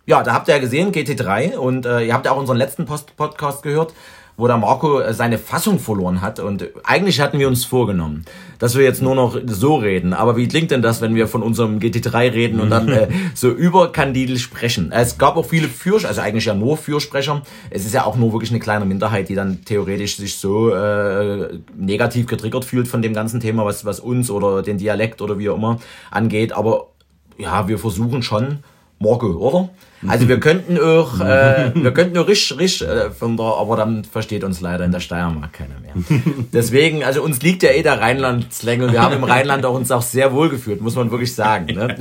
ja, 0.06 0.24
da 0.24 0.34
habt 0.34 0.48
ihr 0.48 0.56
ja 0.56 0.62
gesehen, 0.62 0.92
GT3, 0.92 1.58
und 1.58 1.86
äh, 1.86 2.02
ihr 2.02 2.14
habt 2.14 2.26
ja 2.26 2.32
auch 2.32 2.38
unseren 2.38 2.58
letzten 2.58 2.86
Post 2.86 3.16
Podcast 3.16 3.64
gehört, 3.64 3.94
wo 4.38 4.46
der 4.46 4.58
Marco 4.58 5.00
äh, 5.00 5.14
seine 5.14 5.40
Fassung 5.40 5.80
verloren 5.80 6.22
hat. 6.22 6.40
Und 6.40 6.62
äh, 6.62 6.70
eigentlich 6.84 7.20
hatten 7.20 7.40
wir 7.40 7.48
uns 7.48 7.66
vorgenommen, 7.66 8.24
dass 8.60 8.76
wir 8.76 8.84
jetzt 8.84 9.02
nur 9.02 9.16
noch 9.16 9.38
so 9.48 9.76
reden. 9.76 10.14
Aber 10.14 10.38
wie 10.38 10.48
klingt 10.48 10.70
denn 10.70 10.84
das, 10.84 11.02
wenn 11.02 11.16
wir 11.16 11.28
von 11.28 11.42
unserem 11.42 11.80
GT3 11.80 12.32
reden 12.32 12.60
und 12.60 12.70
dann 12.70 12.88
äh, 12.90 13.08
so 13.34 13.50
über 13.50 13.92
Kandidel 13.92 14.38
sprechen? 14.38 14.92
Es 14.92 15.18
gab 15.18 15.36
auch 15.38 15.46
viele 15.46 15.68
Fürsprecher, 15.68 16.10
also 16.10 16.22
eigentlich 16.22 16.46
ja 16.46 16.54
nur 16.54 16.78
Fürsprecher. 16.78 17.42
Es 17.72 17.86
ist 17.86 17.96
ja 17.96 18.06
auch 18.06 18.16
nur 18.16 18.32
wirklich 18.32 18.52
eine 18.52 18.60
kleine 18.60 18.86
Minderheit, 18.86 19.28
die 19.28 19.36
dann 19.36 19.66
theoretisch 19.66 20.18
sich 20.18 20.38
so 20.38 20.70
äh, 20.70 21.58
negativ 21.76 22.28
getriggert 22.28 22.64
fühlt 22.64 22.88
von 22.88 23.02
dem 23.02 23.14
ganzen 23.14 23.40
Thema, 23.40 23.66
was, 23.66 23.86
was 23.86 24.00
uns 24.00 24.30
oder 24.30 24.62
den 24.62 24.78
Dialekt 24.78 25.22
oder 25.22 25.40
wie 25.40 25.50
auch 25.50 25.58
immer 25.58 25.80
angeht. 26.12 26.54
Aber 26.54 26.90
ja, 27.40 27.68
wir 27.68 27.80
versuchen 27.80 28.22
schon, 28.22 28.60
Marco, 29.00 29.28
oder? 29.28 29.70
Also 30.08 30.28
wir 30.28 30.40
könnten 30.40 30.78
auch, 30.80 31.20
äh, 31.20 31.72
wir 31.76 31.92
könnten 31.92 32.18
auch 32.18 32.28
richtig, 32.28 32.60
richtig, 32.60 32.88
äh, 32.88 33.10
von 33.10 33.36
der, 33.36 33.46
aber 33.46 33.76
dann 33.78 34.04
versteht 34.04 34.44
uns 34.44 34.62
leider 34.62 34.86
in 34.86 34.92
der 34.92 35.00
Steiermark 35.00 35.54
keiner 35.54 35.80
mehr. 35.80 35.94
Deswegen, 36.54 37.04
also 37.04 37.24
uns 37.24 37.42
liegt 37.42 37.64
ja 37.64 37.72
eh 37.72 37.82
der 37.82 38.00
Rheinland-Slang 38.00 38.82
und 38.82 38.92
wir 38.92 39.02
haben 39.02 39.16
im 39.16 39.24
Rheinland 39.24 39.66
auch 39.66 39.74
uns 39.74 39.92
auch 39.92 40.04
sehr 40.04 40.34
wohl 40.34 40.50
gefühlt, 40.50 40.82
muss 40.82 40.96
man 40.96 41.10
wirklich 41.10 41.34
sagen. 41.34 41.74
Ne? 41.74 41.96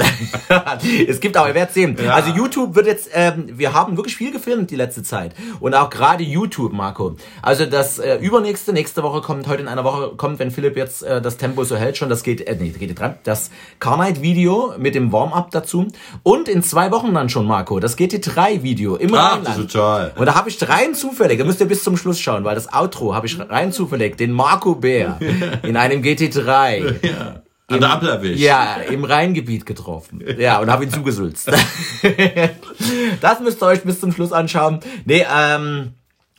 es 1.08 1.20
gibt 1.20 1.36
aber, 1.36 1.48
ihr 1.48 1.54
werdet 1.54 1.72
sehen. 1.72 1.96
Also 2.10 2.30
YouTube 2.30 2.74
wird 2.74 2.86
jetzt, 2.86 3.10
ähm, 3.14 3.46
wir 3.52 3.72
haben 3.72 3.96
wirklich 3.96 4.16
viel 4.16 4.30
gefilmt 4.30 4.70
die 4.70 4.76
letzte 4.76 5.02
Zeit 5.02 5.34
und 5.60 5.74
auch 5.74 5.88
gerade 5.88 6.22
YouTube, 6.22 6.72
Marco. 6.74 7.16
Also 7.40 7.64
das 7.64 7.98
äh, 7.98 8.16
übernächste, 8.16 8.74
nächste 8.74 9.02
Woche 9.02 9.22
kommt, 9.22 9.48
heute 9.48 9.62
in 9.62 9.68
einer 9.68 9.84
Woche 9.84 10.12
kommt, 10.16 10.38
wenn 10.38 10.50
Philipp 10.50 10.76
jetzt 10.76 11.02
äh, 11.02 11.22
das 11.22 11.38
Tempo 11.38 11.64
so 11.64 11.76
hält, 11.76 11.96
schon 11.96 12.10
das 12.10 12.22
geht, 12.22 12.46
äh, 12.46 12.56
nee, 12.60 12.70
geht 12.70 12.98
dran, 12.98 13.14
das 13.24 13.50
Carnight-Video 13.80 14.74
mit 14.78 14.94
dem 14.94 15.12
Warm-up 15.12 15.50
dazu 15.50 15.88
und 16.22 16.48
in 16.48 16.62
zwei 16.62 16.85
Wochen 16.90 17.14
dann 17.14 17.28
schon, 17.28 17.46
Marco, 17.46 17.80
das 17.80 17.96
GT3-Video 17.98 18.96
im 18.96 19.14
Ach, 19.14 19.36
Rheinland. 19.36 19.70
total. 19.70 20.12
Und 20.16 20.26
da 20.26 20.34
habe 20.34 20.48
ich 20.48 20.68
rein 20.68 20.94
zufällig, 20.94 21.38
da 21.38 21.44
müsst 21.44 21.60
ihr 21.60 21.66
bis 21.66 21.84
zum 21.84 21.96
Schluss 21.96 22.20
schauen, 22.20 22.44
weil 22.44 22.54
das 22.54 22.72
Outro 22.72 23.14
habe 23.14 23.26
ich 23.26 23.38
rein 23.38 23.72
zufällig 23.72 24.16
den 24.16 24.32
Marco 24.32 24.74
Bär 24.74 25.18
in 25.62 25.76
einem 25.76 26.02
GT3 26.02 27.42
An 27.68 27.80
der 27.80 27.90
Ampel 27.90 28.08
erwischt. 28.08 28.40
Ja, 28.40 28.76
im 28.76 29.04
Rheingebiet 29.04 29.66
getroffen. 29.66 30.22
Ja, 30.38 30.60
und 30.60 30.70
habe 30.70 30.84
ihn 30.84 30.90
zugesulzt. 30.90 31.50
das 33.20 33.40
müsst 33.40 33.62
ihr 33.62 33.66
euch 33.66 33.82
bis 33.82 34.00
zum 34.00 34.12
Schluss 34.12 34.32
anschauen. 34.32 34.80
Nee, 35.04 35.26
ähm, 35.34 35.92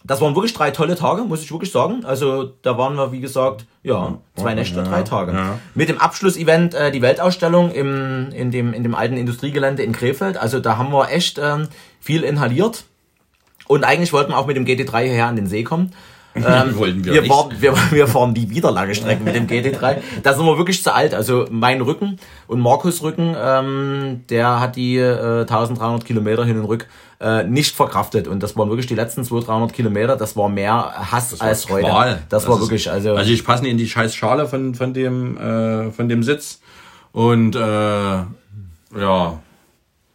das 0.08 0.22
waren 0.22 0.36
wirklich 0.36 0.54
drei 0.54 0.72
tolle 0.72 0.96
Tage, 0.96 1.24
muss 1.24 1.44
ich 1.44 1.52
wirklich 1.52 1.72
sagen. 1.72 2.06
Also 2.06 2.54
da 2.62 2.78
waren 2.78 2.96
wir, 2.96 3.12
wie 3.12 3.20
gesagt, 3.20 3.66
ja, 3.84 4.18
zwei 4.36 4.54
Nächte, 4.54 4.82
drei 4.82 5.04
Tage. 5.04 5.34
Ja. 5.34 5.60
Mit 5.76 5.90
dem 5.90 5.98
Abschlussevent 6.00 6.74
äh, 6.74 6.92
die 6.92 7.02
Weltausstellung 7.02 7.72
im, 7.72 8.30
in, 8.32 8.50
dem, 8.50 8.74
in 8.74 8.84
dem 8.84 8.96
alten 8.96 9.18
Industriegelände 9.18 9.84
in 9.84 9.92
Krefeld. 9.92 10.38
Also 10.38 10.62
da 10.62 10.78
haben 10.78 10.94
wir 10.94 11.10
echt 11.12 11.40
ähm, 11.44 11.68
viel 12.00 12.24
inhaliert. 12.24 12.86
Und 13.68 13.84
eigentlich 13.84 14.14
wollten 14.14 14.32
wir 14.32 14.38
auch 14.38 14.48
mit 14.48 14.56
dem 14.56 14.66
GT3 14.66 15.04
hierher 15.04 15.28
an 15.28 15.36
den 15.36 15.48
See 15.48 15.64
kommen. 15.64 15.92
Ähm, 16.46 16.76
Wollten 16.78 17.06
wir 17.06 17.14
wir, 17.14 17.22
nicht. 17.22 17.34
fahren, 17.34 17.52
wir, 17.60 17.74
wir 17.92 18.08
fahren 18.08 18.34
nie 18.34 18.50
wieder 18.50 18.72
lange 18.72 18.96
Strecken 18.96 19.24
mit 19.24 19.36
dem 19.36 19.48
GT3. 19.48 19.98
Da 20.24 20.34
sind 20.34 20.46
wir 20.46 20.58
wirklich 20.58 20.84
zu 20.84 20.94
alt. 20.94 21.14
Also 21.14 21.46
mein 21.50 21.82
Rücken 21.82 22.18
und 22.48 22.60
Markus 22.60 23.02
Rücken, 23.02 23.36
ähm, 23.40 24.24
der 24.30 24.60
hat 24.60 24.76
die 24.76 24.98
äh, 24.98 25.42
1300 25.42 26.06
Kilometer 26.06 26.46
hin 26.46 26.60
und 26.60 26.66
rück 26.66 26.88
äh, 27.20 27.44
nicht 27.44 27.76
verkraftet. 27.76 28.28
Und 28.28 28.44
das 28.44 28.56
waren 28.56 28.70
wirklich 28.70 28.88
die 28.88 28.96
letzten 28.96 29.24
200, 29.24 29.50
300 29.50 29.74
Kilometer. 29.74 30.16
Das 30.16 30.36
war 30.38 30.50
mehr 30.50 31.12
Hass 31.12 31.40
als 31.42 31.66
Freude. 31.66 31.88
Qual. 31.88 32.22
Das, 32.30 32.48
war 32.48 32.60
wirklich, 32.60 32.90
also, 32.90 33.16
Also 33.16 33.32
ich 33.32 33.44
passe 33.44 33.68
in 33.68 33.78
die 33.78 33.88
scheiß 33.88 34.16
Schale 34.16 34.48
von, 34.48 34.76
von, 34.76 34.94
dem, 34.94 35.38
äh, 35.38 35.92
von 35.92 36.10
dem 36.10 36.24
Sitz. 36.24 36.62
Und 37.12 37.56
äh, 37.56 37.60
ja, 37.60 38.28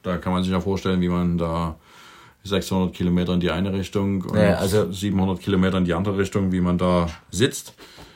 da 0.02 0.17
kann 0.19 0.33
man 0.33 0.43
sich 0.43 0.52
ja 0.52 0.61
vorstellen, 0.61 1.00
wie 1.00 1.09
man 1.09 1.38
da 1.38 1.76
600 2.45 2.93
Kilometer 2.95 3.35
in 3.35 3.41
die 3.41 3.51
eine 3.51 3.73
Richtung 3.73 4.23
und 4.23 4.37
Ja, 4.39 4.55
also- 4.57 4.91
700 4.91 5.41
Kilometer 5.41 5.79
in 5.79 5.85
die 5.85 5.95
andere 5.95 6.19
Richtung, 6.19 6.53
wie 6.53 6.61
man 6.61 6.79
da 6.79 7.07
sitzt. 7.31 7.75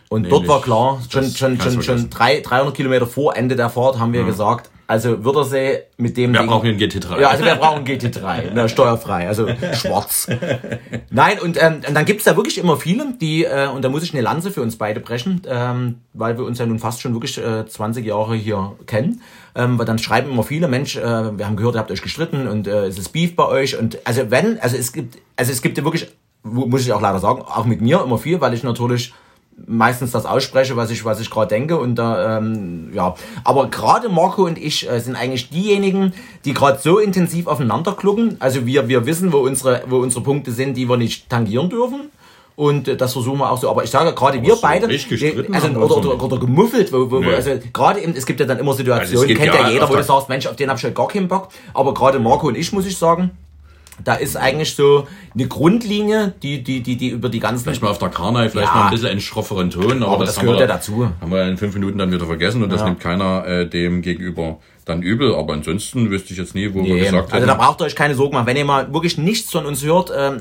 Und 0.08 0.22
Nämlich, 0.22 0.38
dort 0.38 0.48
war 0.48 0.60
klar, 0.62 1.02
schon, 1.10 1.24
schon, 1.30 1.60
schon, 1.60 1.82
schon 1.82 2.10
drei, 2.10 2.40
300 2.40 2.74
Kilometer 2.74 3.06
vor 3.06 3.36
Ende 3.36 3.56
der 3.56 3.70
Fahrt 3.70 3.98
haben 3.98 4.12
wir 4.12 4.24
gesagt, 4.24 4.70
also 4.88 5.24
Würdersee 5.24 5.80
mit 5.96 6.16
dem 6.16 6.32
Wir 6.32 6.40
Ding- 6.40 6.48
brauchen 6.48 6.68
einen 6.68 6.78
GT3. 6.78 7.20
Ja, 7.20 7.28
also 7.30 7.44
wir 7.44 7.54
brauchen 7.56 7.84
GT3, 7.84 8.50
ne, 8.54 8.68
steuerfrei, 8.68 9.26
also 9.28 9.48
schwarz. 9.74 10.28
Nein, 11.10 11.38
und, 11.40 11.60
ähm, 11.62 11.80
und 11.86 11.94
dann 11.94 12.04
gibt's 12.04 12.24
da 12.24 12.36
wirklich 12.36 12.58
immer 12.58 12.76
viele, 12.76 13.14
die, 13.20 13.44
äh, 13.44 13.66
und 13.68 13.84
da 13.84 13.88
muss 13.88 14.02
ich 14.02 14.12
eine 14.12 14.22
Lanze 14.22 14.50
für 14.50 14.62
uns 14.62 14.76
beide 14.76 15.00
brechen, 15.00 15.42
ähm, 15.48 15.96
weil 16.12 16.38
wir 16.38 16.44
uns 16.44 16.58
ja 16.58 16.66
nun 16.66 16.78
fast 16.78 17.00
schon 17.00 17.12
wirklich 17.14 17.38
äh, 17.38 17.66
20 17.66 18.04
Jahre 18.06 18.34
hier 18.36 18.72
kennen. 18.86 19.22
Ähm, 19.54 19.78
weil 19.78 19.86
dann 19.86 19.98
schreiben 19.98 20.30
immer 20.30 20.42
viele, 20.42 20.68
Mensch, 20.68 20.96
äh, 20.96 21.00
wir 21.38 21.46
haben 21.46 21.56
gehört, 21.56 21.76
ihr 21.76 21.78
habt 21.78 21.90
euch 21.90 22.02
gestritten 22.02 22.46
und 22.46 22.66
äh, 22.68 22.86
es 22.86 22.98
ist 22.98 23.08
Beef 23.08 23.34
bei 23.36 23.46
euch. 23.46 23.78
Und 23.78 23.98
also 24.04 24.30
wenn, 24.30 24.60
also 24.60 24.76
es 24.76 24.92
gibt, 24.92 25.16
also 25.36 25.50
es 25.50 25.62
gibt 25.62 25.78
ja 25.78 25.84
wirklich, 25.84 26.08
muss 26.42 26.82
ich 26.82 26.92
auch 26.92 27.00
leider 27.00 27.18
sagen, 27.20 27.40
auch 27.42 27.64
mit 27.64 27.80
mir 27.80 28.02
immer 28.02 28.18
viel, 28.18 28.40
weil 28.40 28.52
ich 28.52 28.62
natürlich 28.62 29.14
meistens 29.66 30.10
das 30.12 30.26
ausspreche, 30.26 30.76
was 30.76 30.90
ich, 30.90 31.04
was 31.04 31.20
ich 31.20 31.30
gerade 31.30 31.48
denke. 31.48 31.78
Und 31.78 31.96
da, 31.96 32.38
ähm, 32.38 32.90
ja. 32.92 33.14
Aber 33.44 33.68
gerade 33.68 34.08
Marco 34.08 34.44
und 34.44 34.58
ich 34.58 34.88
äh, 34.90 35.00
sind 35.00 35.16
eigentlich 35.16 35.48
diejenigen, 35.50 36.12
die 36.44 36.52
gerade 36.52 36.78
so 36.80 36.98
intensiv 36.98 37.46
aufeinander 37.46 37.92
klucken. 37.92 38.36
Also 38.38 38.66
wir, 38.66 38.88
wir 38.88 39.06
wissen, 39.06 39.32
wo 39.32 39.38
unsere, 39.38 39.82
wo 39.88 39.98
unsere 39.98 40.22
Punkte 40.22 40.52
sind, 40.52 40.76
die 40.76 40.88
wir 40.88 40.96
nicht 40.96 41.28
tangieren 41.30 41.70
dürfen. 41.70 42.10
Und 42.54 42.88
äh, 42.88 42.96
das 42.96 43.12
versuchen 43.12 43.38
wir 43.38 43.50
auch 43.50 43.58
so. 43.58 43.70
Aber 43.70 43.84
ich 43.84 43.90
sage 43.90 44.14
gerade, 44.14 44.42
wir 44.42 44.54
so 44.54 44.60
beide, 44.62 44.88
gestritten 44.88 45.54
also, 45.54 45.68
oder, 45.68 45.96
oder, 45.98 46.22
oder 46.22 46.38
gemuffelt, 46.38 46.92
wo, 46.92 47.10
wo, 47.10 47.18
Nee. 47.20 47.34
also 47.34 47.50
gerade 47.72 48.00
eben, 48.00 48.14
es 48.16 48.24
gibt 48.24 48.40
ja 48.40 48.46
dann 48.46 48.58
immer 48.58 48.72
Situationen, 48.72 49.10
Also 49.10 49.22
es 49.22 49.28
gibt 49.28 49.40
kennt 49.40 49.54
ja 49.54 49.62
ja 49.62 49.70
jeder, 49.70 49.88
wo 49.88 49.94
du 49.94 50.02
sagst, 50.02 50.28
Mensch, 50.28 50.46
auf 50.46 50.56
den 50.56 50.70
hab 50.70 50.78
ich 50.78 50.84
halt 50.84 50.94
gar 50.94 51.08
keinen 51.08 51.28
Bock. 51.28 51.48
Aber 51.74 51.92
gerade 51.92 52.18
Marco 52.18 52.48
und 52.48 52.56
ich, 52.56 52.72
muss 52.72 52.86
ich 52.86 52.96
sagen, 52.96 53.30
da 54.04 54.14
ist 54.14 54.36
eigentlich 54.36 54.74
so 54.74 55.06
eine 55.34 55.48
Grundlinie, 55.48 56.34
die, 56.42 56.62
die, 56.62 56.82
die, 56.82 56.96
die 56.96 57.08
über 57.10 57.28
die 57.28 57.40
ganzen 57.40 57.64
Vielleicht 57.64 57.82
mal 57.82 57.88
auf 57.90 57.98
der 57.98 58.10
Karnei, 58.10 58.48
vielleicht 58.48 58.68
Ja. 58.68 58.74
mal 58.74 58.84
ein 58.86 58.90
bisschen 58.90 59.08
einen 59.08 59.20
schrofferen 59.20 59.70
Ton. 59.70 60.02
Aber, 60.02 60.12
Aber 60.12 60.24
das 60.24 60.36
haben 60.36 60.44
gehört 60.44 60.60
wir, 60.60 60.66
ja 60.66 60.72
dazu. 60.72 61.08
Haben 61.20 61.30
wir 61.32 61.46
in 61.48 61.56
fünf 61.56 61.74
Minuten 61.74 61.98
dann 61.98 62.12
wieder 62.12 62.26
vergessen 62.26 62.62
und 62.62 62.70
das 62.70 62.80
Ja. 62.80 62.86
nimmt 62.88 63.00
keiner 63.00 63.46
äh, 63.46 63.68
dem 63.68 64.02
gegenüber 64.02 64.58
dann 64.86 65.02
übel. 65.02 65.34
Aber 65.34 65.52
ansonsten 65.52 66.10
wüsste 66.10 66.32
ich 66.32 66.38
jetzt 66.38 66.54
nie, 66.54 66.72
wo 66.72 66.82
wir 66.82 66.94
Nee, 66.94 67.04
gesagt 67.04 67.32
also 67.32 67.46
da 67.46 67.54
braucht 67.54 67.80
ihr 67.82 67.84
euch 67.84 67.96
keine 67.96 68.14
Sorgen 68.14 68.34
machen. 68.34 68.46
Wenn 68.46 68.56
ihr 68.56 68.64
mal 68.64 68.92
wirklich 68.94 69.18
nichts 69.18 69.50
von 69.50 69.66
uns 69.66 69.84
hört, 69.84 70.10
ähm, 70.16 70.40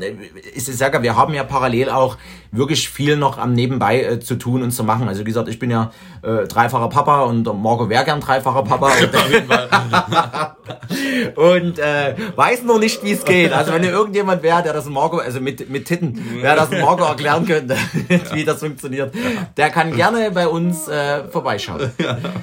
ist 0.53 0.69
es 0.69 0.79
ja, 0.79 1.01
wir 1.01 1.17
haben 1.17 1.33
ja 1.33 1.43
parallel 1.43 1.89
auch 1.89 2.17
wirklich 2.51 2.87
viel 2.89 3.17
noch 3.17 3.37
am 3.37 3.53
Nebenbei 3.53 4.03
äh, 4.03 4.19
zu 4.19 4.35
tun 4.35 4.61
und 4.61 4.71
zu 4.71 4.83
machen. 4.83 5.07
Also 5.07 5.21
wie 5.21 5.25
gesagt, 5.25 5.49
ich 5.49 5.59
bin 5.59 5.71
ja 5.71 5.91
äh, 6.21 6.47
dreifacher 6.47 6.89
Papa 6.89 7.23
und 7.23 7.45
Marco 7.61 7.89
wäre 7.89 8.05
gern 8.05 8.21
dreifacher 8.21 8.63
Papa. 8.63 8.91
Und, 11.35 11.35
und 11.35 11.79
äh, 11.79 12.15
weiß 12.35 12.63
noch 12.63 12.79
nicht, 12.79 13.03
wie 13.03 13.11
es 13.11 13.25
geht. 13.25 13.51
Also 13.51 13.73
wenn 13.73 13.83
ihr 13.83 13.91
irgendjemand 13.91 14.43
wäre, 14.43 14.63
der 14.63 14.73
das 14.73 14.85
Marco, 14.85 15.17
also 15.17 15.39
mit, 15.39 15.69
mit 15.69 15.85
Titten, 15.85 16.19
wer 16.41 16.55
das 16.55 16.69
Marco 16.71 17.03
erklären 17.03 17.45
könnte, 17.45 17.75
wie 18.33 18.45
das 18.45 18.59
funktioniert, 18.59 19.13
der 19.57 19.69
kann 19.69 19.95
gerne 19.95 20.31
bei 20.31 20.47
uns 20.47 20.87
äh, 20.87 21.27
vorbeischauen. 21.27 21.91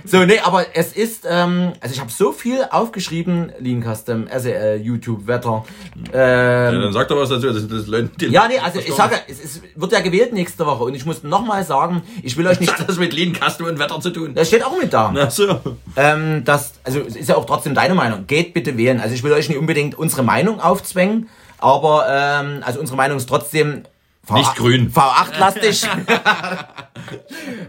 So, 0.05 0.25
nee, 0.25 0.39
aber 0.41 0.67
es 0.75 0.93
ist, 0.93 1.27
ähm, 1.29 1.73
also 1.81 1.92
ich 1.93 2.01
habe 2.01 2.11
so 2.11 2.33
viel 2.33 2.67
aufgeschrieben, 2.71 3.53
Lean 3.59 3.83
Custom, 3.83 4.27
SEL, 4.37 4.81
YouTube, 4.81 5.27
Wetter. 5.27 5.65
Ja, 6.13 6.69
Ähm, 6.69 6.81
dann 6.83 6.93
sag 6.93 7.09
doch 7.09 7.17
was 7.17 7.29
dazu. 7.29 7.53
Das, 7.53 7.67
das 7.69 7.87
Leute, 7.87 8.27
ja, 8.27 8.49
nee, 8.49 8.59
also 8.59 8.79
ich 8.81 8.95
sage, 8.95 9.17
es, 9.29 9.43
es 9.43 9.63
wird 9.75 9.93
ja 9.93 10.01
gewählt 10.01 10.33
nächste 10.33 10.67
Woche 10.67 10.85
und 10.85 10.95
ich 10.95 11.05
muss 11.07 11.23
nochmal 11.23 11.65
sagen, 11.65 12.03
ich 12.23 12.37
will 12.37 12.47
euch 12.47 12.61
nicht, 12.61 12.73
Was 12.73 12.81
hat 12.81 12.89
das 12.89 12.99
mit 12.99 13.13
Lean 13.13 13.35
Custom 13.35 13.67
und 13.67 13.79
Wetter 13.79 14.01
zu 14.01 14.11
tun? 14.11 14.35
das 14.35 14.49
steht 14.49 14.65
auch 14.65 14.77
mit 14.77 14.93
da. 14.93 15.15
Ach 15.17 15.31
so. 15.31 15.61
Ähm, 15.97 16.43
das, 16.45 16.75
also 16.85 17.01
es 17.01 17.17
ist 17.17 17.29
ja 17.29 17.37
auch 17.37 17.45
trotzdem 17.47 17.75
deine 17.75 17.95
Meinung. 17.95 18.27
Geht 18.27 18.55
bitte 18.55 18.77
wählen. 18.77 19.01
Also 19.01 19.15
ich 19.15 19.23
will 19.23 19.33
euch 19.33 19.49
nicht 19.49 19.59
unbedingt 19.59 19.95
unsere 19.97 20.23
Meinung 20.23 20.61
aufzwängen, 20.61 21.29
aber 21.59 22.07
ähm, 22.09 22.63
also 22.65 22.81
unsere 22.81 22.97
Meinung 22.97 23.19
ist 23.19 23.29
trotzdem 23.29 23.83
V8 24.29 24.37
Nicht 24.37 24.57
grün. 24.57 24.93
V8-lastig. 24.93 25.83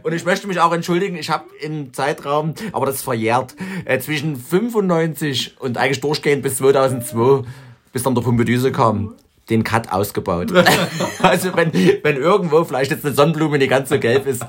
Und 0.04 0.14
ich 0.14 0.26
möchte 0.26 0.48
mich 0.48 0.60
auch 0.60 0.74
entschuldigen, 0.74 1.16
ich 1.16 1.30
habe 1.30 1.46
im 1.62 1.94
Zeitraum, 1.94 2.54
aber 2.72 2.86
das 2.86 2.96
ist 2.96 3.04
verjährt, 3.04 3.56
äh, 3.86 4.00
zwischen 4.00 4.36
95 4.36 5.56
und 5.60 5.78
eigentlich 5.78 6.02
durchgehend 6.02 6.44
bis 6.44 6.58
2002, 6.58 7.48
bis 7.92 8.04
dann 8.04 8.16
der 8.16 8.22
Pumpedüse 8.22 8.72
kam, 8.72 9.16
den 9.50 9.64
Cut 9.64 9.92
ausgebaut. 9.92 10.52
also 11.22 11.56
wenn, 11.56 11.74
wenn 11.74 12.18
irgendwo 12.18 12.64
vielleicht 12.64 12.92
jetzt 12.92 13.06
eine 13.06 13.14
Sonnenblume 13.14 13.58
nicht 13.58 13.70
ganz 13.70 13.90
so 13.90 14.00
gelb 14.00 14.26
ist, 14.26 14.46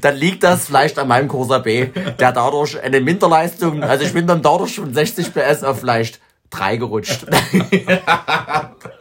dann 0.00 0.16
liegt 0.16 0.42
das 0.42 0.66
vielleicht 0.66 0.98
an 0.98 1.08
meinem 1.08 1.28
Corsa 1.28 1.58
B, 1.58 1.86
der 2.18 2.32
dadurch 2.32 2.80
eine 2.82 3.00
Minderleistung, 3.00 3.82
also 3.82 4.04
ich 4.04 4.12
bin 4.12 4.26
dann 4.26 4.42
dadurch 4.42 4.76
von 4.76 4.92
60 4.92 5.32
PS 5.32 5.62
auf 5.62 5.80
vielleicht 5.80 6.20
3 6.50 6.76
gerutscht. 6.76 7.26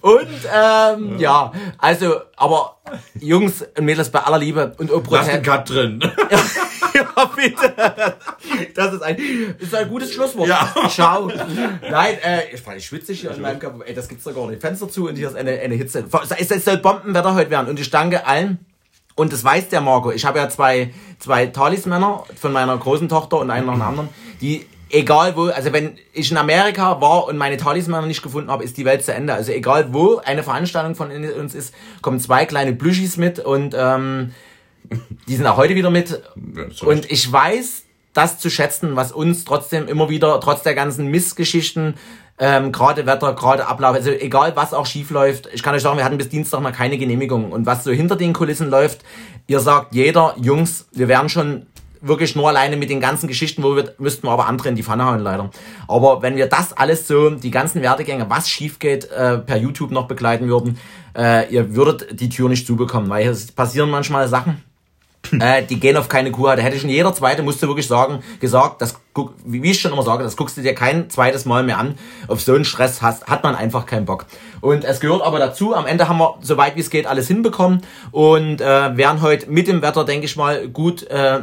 Und 0.00 0.28
ähm, 0.52 1.18
ja, 1.18 1.52
also, 1.78 2.20
aber 2.36 2.76
Jungs 3.20 3.62
und 3.76 3.84
Mädels 3.84 4.10
bei 4.10 4.20
aller 4.20 4.38
Liebe 4.38 4.74
und 4.78 4.90
auch 4.90 5.02
Lass 5.10 5.26
den. 5.26 5.42
Cut 5.42 5.70
drin. 5.70 6.00
Ja, 6.94 7.30
bitte. 7.36 7.74
Das 8.74 8.92
ist 8.92 9.02
ein, 9.02 9.16
ist 9.58 9.74
ein 9.74 9.88
gutes 9.88 10.12
Schlusswort. 10.12 10.48
Ja. 10.48 10.74
Ciao. 10.88 11.30
Nein, 11.88 12.16
äh, 12.24 12.52
ich, 12.52 12.66
ich 12.76 12.86
schwitze 12.86 13.12
hier 13.12 13.30
in 13.30 13.40
meinem 13.40 13.60
Körper. 13.60 13.86
Ey, 13.86 13.94
das 13.94 14.08
gibt's 14.08 14.24
doch 14.24 14.34
gar 14.34 14.48
nicht. 14.48 14.60
Fenster 14.60 14.88
zu 14.88 15.06
und 15.08 15.14
hier 15.14 15.28
ist 15.28 15.36
eine, 15.36 15.52
eine 15.60 15.74
Hitze. 15.76 16.04
Es, 16.38 16.50
es 16.50 16.64
soll 16.64 16.78
Bombenwetter 16.78 17.34
heute 17.34 17.50
werden 17.50 17.68
und 17.68 17.78
ich 17.78 17.90
danke 17.90 18.26
allen. 18.26 18.58
Und 19.14 19.32
das 19.32 19.44
weiß 19.44 19.68
der 19.68 19.80
Marco. 19.80 20.12
Ich 20.12 20.24
habe 20.24 20.38
ja 20.38 20.48
zwei, 20.48 20.92
zwei 21.18 21.46
Talismänner 21.46 22.24
von 22.40 22.52
meiner 22.52 22.76
großen 22.76 23.08
Tochter 23.08 23.38
und 23.38 23.50
einen 23.50 23.66
noch 23.66 23.74
einen 23.74 23.82
anderen, 23.82 24.08
die 24.40 24.66
egal 24.90 25.36
wo, 25.36 25.46
also 25.46 25.72
wenn 25.72 25.98
ich 26.12 26.30
in 26.30 26.36
Amerika 26.36 27.00
war 27.00 27.26
und 27.26 27.36
meine 27.36 27.56
Talismänner 27.56 28.06
nicht 28.06 28.22
gefunden 28.22 28.50
habe, 28.50 28.64
ist 28.64 28.76
die 28.76 28.84
Welt 28.84 29.04
zu 29.04 29.12
Ende. 29.12 29.34
Also 29.34 29.52
egal 29.52 29.92
wo 29.92 30.18
eine 30.18 30.42
Veranstaltung 30.42 30.94
von 30.94 31.10
uns 31.10 31.54
ist, 31.54 31.74
kommen 32.02 32.20
zwei 32.20 32.46
kleine 32.46 32.72
Plüschis 32.72 33.16
mit 33.16 33.38
und 33.38 33.74
ähm, 33.76 34.32
die 35.26 35.36
sind 35.36 35.46
auch 35.46 35.56
heute 35.56 35.74
wieder 35.74 35.90
mit. 35.90 36.10
Ja, 36.10 36.86
Und 36.86 37.10
ich 37.10 37.30
weiß 37.30 37.84
das 38.14 38.38
zu 38.38 38.50
schätzen, 38.50 38.96
was 38.96 39.12
uns 39.12 39.44
trotzdem 39.44 39.86
immer 39.86 40.08
wieder, 40.08 40.40
trotz 40.40 40.62
der 40.62 40.74
ganzen 40.74 41.08
Missgeschichten, 41.08 41.94
ähm, 42.40 42.72
gerade 42.72 43.04
Wetter, 43.06 43.34
gerade 43.34 43.66
Ablauf, 43.66 43.94
also 43.94 44.10
egal 44.10 44.54
was 44.54 44.72
auch 44.72 44.86
schief 44.86 45.10
läuft, 45.10 45.48
ich 45.52 45.62
kann 45.62 45.74
euch 45.74 45.82
sagen, 45.82 45.98
wir 45.98 46.04
hatten 46.04 46.18
bis 46.18 46.28
Dienstag 46.28 46.60
noch 46.60 46.72
keine 46.72 46.96
Genehmigung. 46.96 47.52
Und 47.52 47.66
was 47.66 47.84
so 47.84 47.90
hinter 47.90 48.16
den 48.16 48.32
Kulissen 48.32 48.70
läuft, 48.70 49.00
ihr 49.46 49.60
sagt 49.60 49.94
jeder, 49.94 50.34
Jungs, 50.40 50.86
wir 50.92 51.08
werden 51.08 51.28
schon 51.28 51.66
wirklich 52.00 52.36
nur 52.36 52.48
alleine 52.48 52.76
mit 52.76 52.90
den 52.90 53.00
ganzen 53.00 53.28
Geschichten, 53.28 53.62
wo 53.62 53.76
wir 53.76 53.94
müssten 53.98 54.26
wir 54.26 54.30
aber 54.30 54.46
andere 54.46 54.68
in 54.68 54.76
die 54.76 54.82
Pfanne 54.82 55.04
hauen, 55.04 55.20
leider. 55.20 55.50
Aber 55.86 56.22
wenn 56.22 56.36
wir 56.36 56.46
das 56.46 56.72
alles 56.72 57.06
so, 57.06 57.30
die 57.30 57.50
ganzen 57.50 57.82
Werdegänge, 57.82 58.28
was 58.28 58.48
schief 58.48 58.78
geht, 58.78 59.10
äh, 59.10 59.38
per 59.38 59.56
YouTube 59.56 59.90
noch 59.90 60.08
begleiten 60.08 60.48
würden, 60.48 60.78
äh, 61.16 61.52
ihr 61.52 61.74
würdet 61.74 62.20
die 62.20 62.28
Tür 62.28 62.48
nicht 62.48 62.66
zubekommen, 62.66 63.08
weil 63.10 63.28
es 63.28 63.50
passieren 63.52 63.90
manchmal 63.90 64.28
Sachen, 64.28 64.62
äh, 65.40 65.62
die 65.62 65.80
gehen 65.80 65.96
auf 65.96 66.08
keine 66.08 66.30
Kuh. 66.30 66.46
Da 66.46 66.56
hätte 66.56 66.78
schon 66.78 66.90
jeder 66.90 67.14
zweite, 67.14 67.42
musste 67.42 67.66
wirklich 67.68 67.86
sagen, 67.86 68.22
gesagt, 68.40 68.82
das 68.82 69.00
guck, 69.18 69.34
wie 69.44 69.68
ich 69.68 69.80
schon 69.80 69.92
immer 69.92 70.02
sage, 70.02 70.22
das 70.22 70.36
guckst 70.36 70.56
du 70.56 70.62
dir 70.62 70.74
kein 70.74 71.10
zweites 71.10 71.44
Mal 71.44 71.64
mehr 71.64 71.78
an. 71.78 71.96
Auf 72.28 72.40
so 72.40 72.54
einen 72.54 72.64
Stress 72.64 73.02
hast, 73.02 73.26
hat 73.26 73.42
man 73.42 73.56
einfach 73.56 73.84
keinen 73.84 74.06
Bock. 74.06 74.26
Und 74.60 74.84
es 74.84 75.00
gehört 75.00 75.22
aber 75.22 75.38
dazu, 75.38 75.74
am 75.74 75.86
Ende 75.86 76.08
haben 76.08 76.18
wir, 76.18 76.34
soweit 76.40 76.76
wie 76.76 76.80
es 76.80 76.90
geht, 76.90 77.06
alles 77.06 77.26
hinbekommen 77.26 77.82
und 78.12 78.60
äh, 78.60 78.96
werden 78.96 79.20
heute 79.22 79.50
mit 79.50 79.66
dem 79.66 79.82
Wetter, 79.82 80.04
denke 80.04 80.26
ich 80.26 80.36
mal, 80.36 80.68
gut 80.68 81.02
äh, 81.04 81.40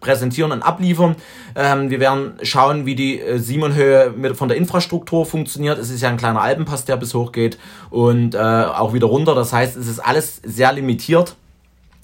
präsentieren 0.00 0.52
und 0.52 0.62
abliefern. 0.62 1.16
Ähm, 1.54 1.90
wir 1.90 2.00
werden 2.00 2.34
schauen, 2.42 2.86
wie 2.86 2.94
die 2.94 3.20
äh, 3.20 3.38
Simonhöhe 3.38 4.12
mit, 4.16 4.36
von 4.36 4.48
der 4.48 4.56
Infrastruktur 4.56 5.26
funktioniert. 5.26 5.78
Es 5.78 5.90
ist 5.90 6.00
ja 6.00 6.08
ein 6.08 6.16
kleiner 6.16 6.40
Alpenpass, 6.40 6.84
der 6.86 6.96
bis 6.96 7.14
hoch 7.14 7.32
geht 7.32 7.58
und 7.90 8.34
äh, 8.34 8.38
auch 8.38 8.94
wieder 8.94 9.06
runter. 9.06 9.34
Das 9.34 9.52
heißt, 9.52 9.76
es 9.76 9.86
ist 9.86 9.98
alles 9.98 10.40
sehr 10.44 10.72
limitiert. 10.72 11.36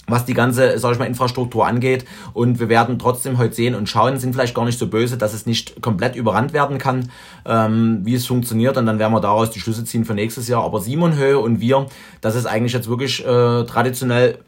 Was 0.07 0.25
die 0.25 0.33
ganze, 0.33 0.77
sag 0.79 0.93
ich 0.93 0.99
mal, 0.99 1.05
Infrastruktur 1.05 1.65
angeht. 1.65 2.05
Und 2.33 2.59
wir 2.59 2.69
werden 2.69 2.99
trotzdem 2.99 3.37
heute 3.37 3.55
sehen 3.55 3.75
und 3.75 3.89
schauen, 3.89 4.17
sind 4.17 4.33
vielleicht 4.33 4.55
gar 4.55 4.65
nicht 4.65 4.79
so 4.79 4.87
böse, 4.87 5.17
dass 5.17 5.33
es 5.33 5.45
nicht 5.45 5.81
komplett 5.81 6.15
überrannt 6.15 6.53
werden 6.53 6.77
kann, 6.77 7.11
ähm, 7.45 8.01
wie 8.03 8.15
es 8.15 8.25
funktioniert. 8.25 8.77
Und 8.77 8.85
dann 8.85 8.99
werden 8.99 9.13
wir 9.13 9.21
daraus 9.21 9.51
die 9.51 9.59
Schlüsse 9.59 9.85
ziehen 9.85 10.05
für 10.05 10.13
nächstes 10.13 10.47
Jahr. 10.47 10.63
Aber 10.63 10.81
Simon 10.81 11.15
Höhe 11.15 11.39
und 11.39 11.59
wir, 11.59 11.87
das 12.21 12.35
ist 12.35 12.45
eigentlich 12.45 12.73
jetzt 12.73 12.89
wirklich 12.89 13.25
äh, 13.25 13.63
traditionell 13.65 14.39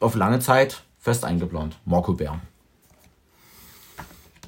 auf 0.00 0.14
lange 0.14 0.40
Zeit 0.40 0.82
fest 0.98 1.24
eingeplant. 1.24 1.76
Marco 1.84 2.12
Bär. 2.12 2.40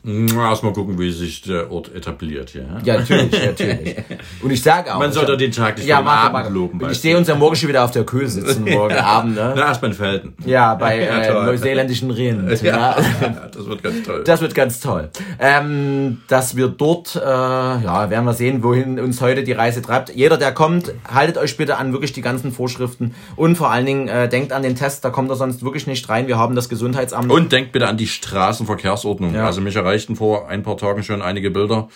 Erstmal 0.06 0.73
gucken, 0.75 0.99
wie 0.99 1.11
sich 1.11 1.40
der 1.42 1.70
Ort 1.73 1.94
etabliert 1.94 2.50
hier. 2.50 2.66
Ja, 2.84 2.99
natürlich, 2.99 3.32
natürlich. 3.32 3.96
Und 4.42 4.50
ich 4.50 4.62
sage 4.62 4.94
auch. 4.94 4.99
Man 4.99 5.12
sollte 5.12 5.37
den 5.38 5.50
Tag 5.50 5.78
nicht 5.78 5.87
ja, 5.87 6.02
mach, 6.02 6.25
Abend 6.25 6.44
mach. 6.44 6.50
loben. 6.50 6.80
Ich 6.90 7.00
sehe 7.00 7.16
uns 7.16 7.26
ja 7.26 7.34
morgen 7.34 7.56
schon 7.56 7.70
wieder 7.70 7.84
auf 7.84 7.90
der 7.90 8.04
Köhe 8.04 8.28
sitzen, 8.28 8.64
morgen 8.70 8.94
Abend, 8.96 9.37
ne? 9.37 9.54
Na, 9.56 9.66
erstmal 9.68 9.92
in 9.92 9.96
Felden. 9.96 10.34
Ja, 10.44 10.75
bei 10.75 11.00
Ja, 11.04 11.20
äh, 11.23 11.46
neuseeländischen 11.46 12.11
Rind. 12.11 12.50
Ja, 12.62 12.96
Ja. 13.20 13.49
das 13.50 13.66
wird 13.66 13.82
ganz 13.82 14.02
toll. 14.02 14.23
Das 14.25 14.40
wird 14.42 14.54
ganz 14.54 14.80
toll. 14.80 15.08
Ähm, 15.38 16.20
dass 16.28 16.54
wir 16.56 16.68
dort, 16.68 17.16
äh, 17.16 17.20
ja, 17.20 18.11
werden 18.11 18.25
wir 18.26 18.34
sehen, 18.34 18.62
wohin 18.62 19.00
uns 19.00 19.20
heute 19.23 19.42
die 19.42 19.52
Reise 19.52 19.80
treibt. 19.80 20.14
Jeder, 20.14 20.37
der 20.37 20.52
kommt, 20.52 20.92
haltet 21.11 21.38
euch 21.38 21.56
bitte 21.56 21.78
an 21.78 21.92
wirklich 21.92 22.12
die 22.12 22.20
ganzen 22.23 22.52
Vorschriften 22.52 23.14
und 23.37 23.56
vor 23.56 23.70
allen 23.70 23.87
Dingen 23.87 24.08
äh, 24.08 24.28
denkt 24.28 24.52
an 24.52 24.62
den 24.62 24.76
Test, 24.76 25.04
da 25.04 25.11
kommt 25.11 25.30
er 25.30 25.37
sonst 25.37 25.64
wirklich 25.64 25.87
nicht 25.87 26.08
rein. 26.11 26.26
Wir 26.26 26.37
haben 26.38 26.54
das 26.54 26.68
Gesundheitsamt. 26.68 27.30
Und 27.30 27.52
denkt 27.52 27.73
bitte 27.73 27.88
an 27.88 27.96
die 27.96 28.06
Straßenverkehrsordnung. 28.06 29.34
Ja. 29.34 29.46
Also 29.46 29.61
mich 29.61 29.75
erreichten 29.95 30.17
vor 30.17 30.49
ein 30.49 30.63
paar 30.63 30.77
Tagen 30.77 31.03
schon 31.03 31.23
einige 31.23 31.51
Bilder, 31.51 31.89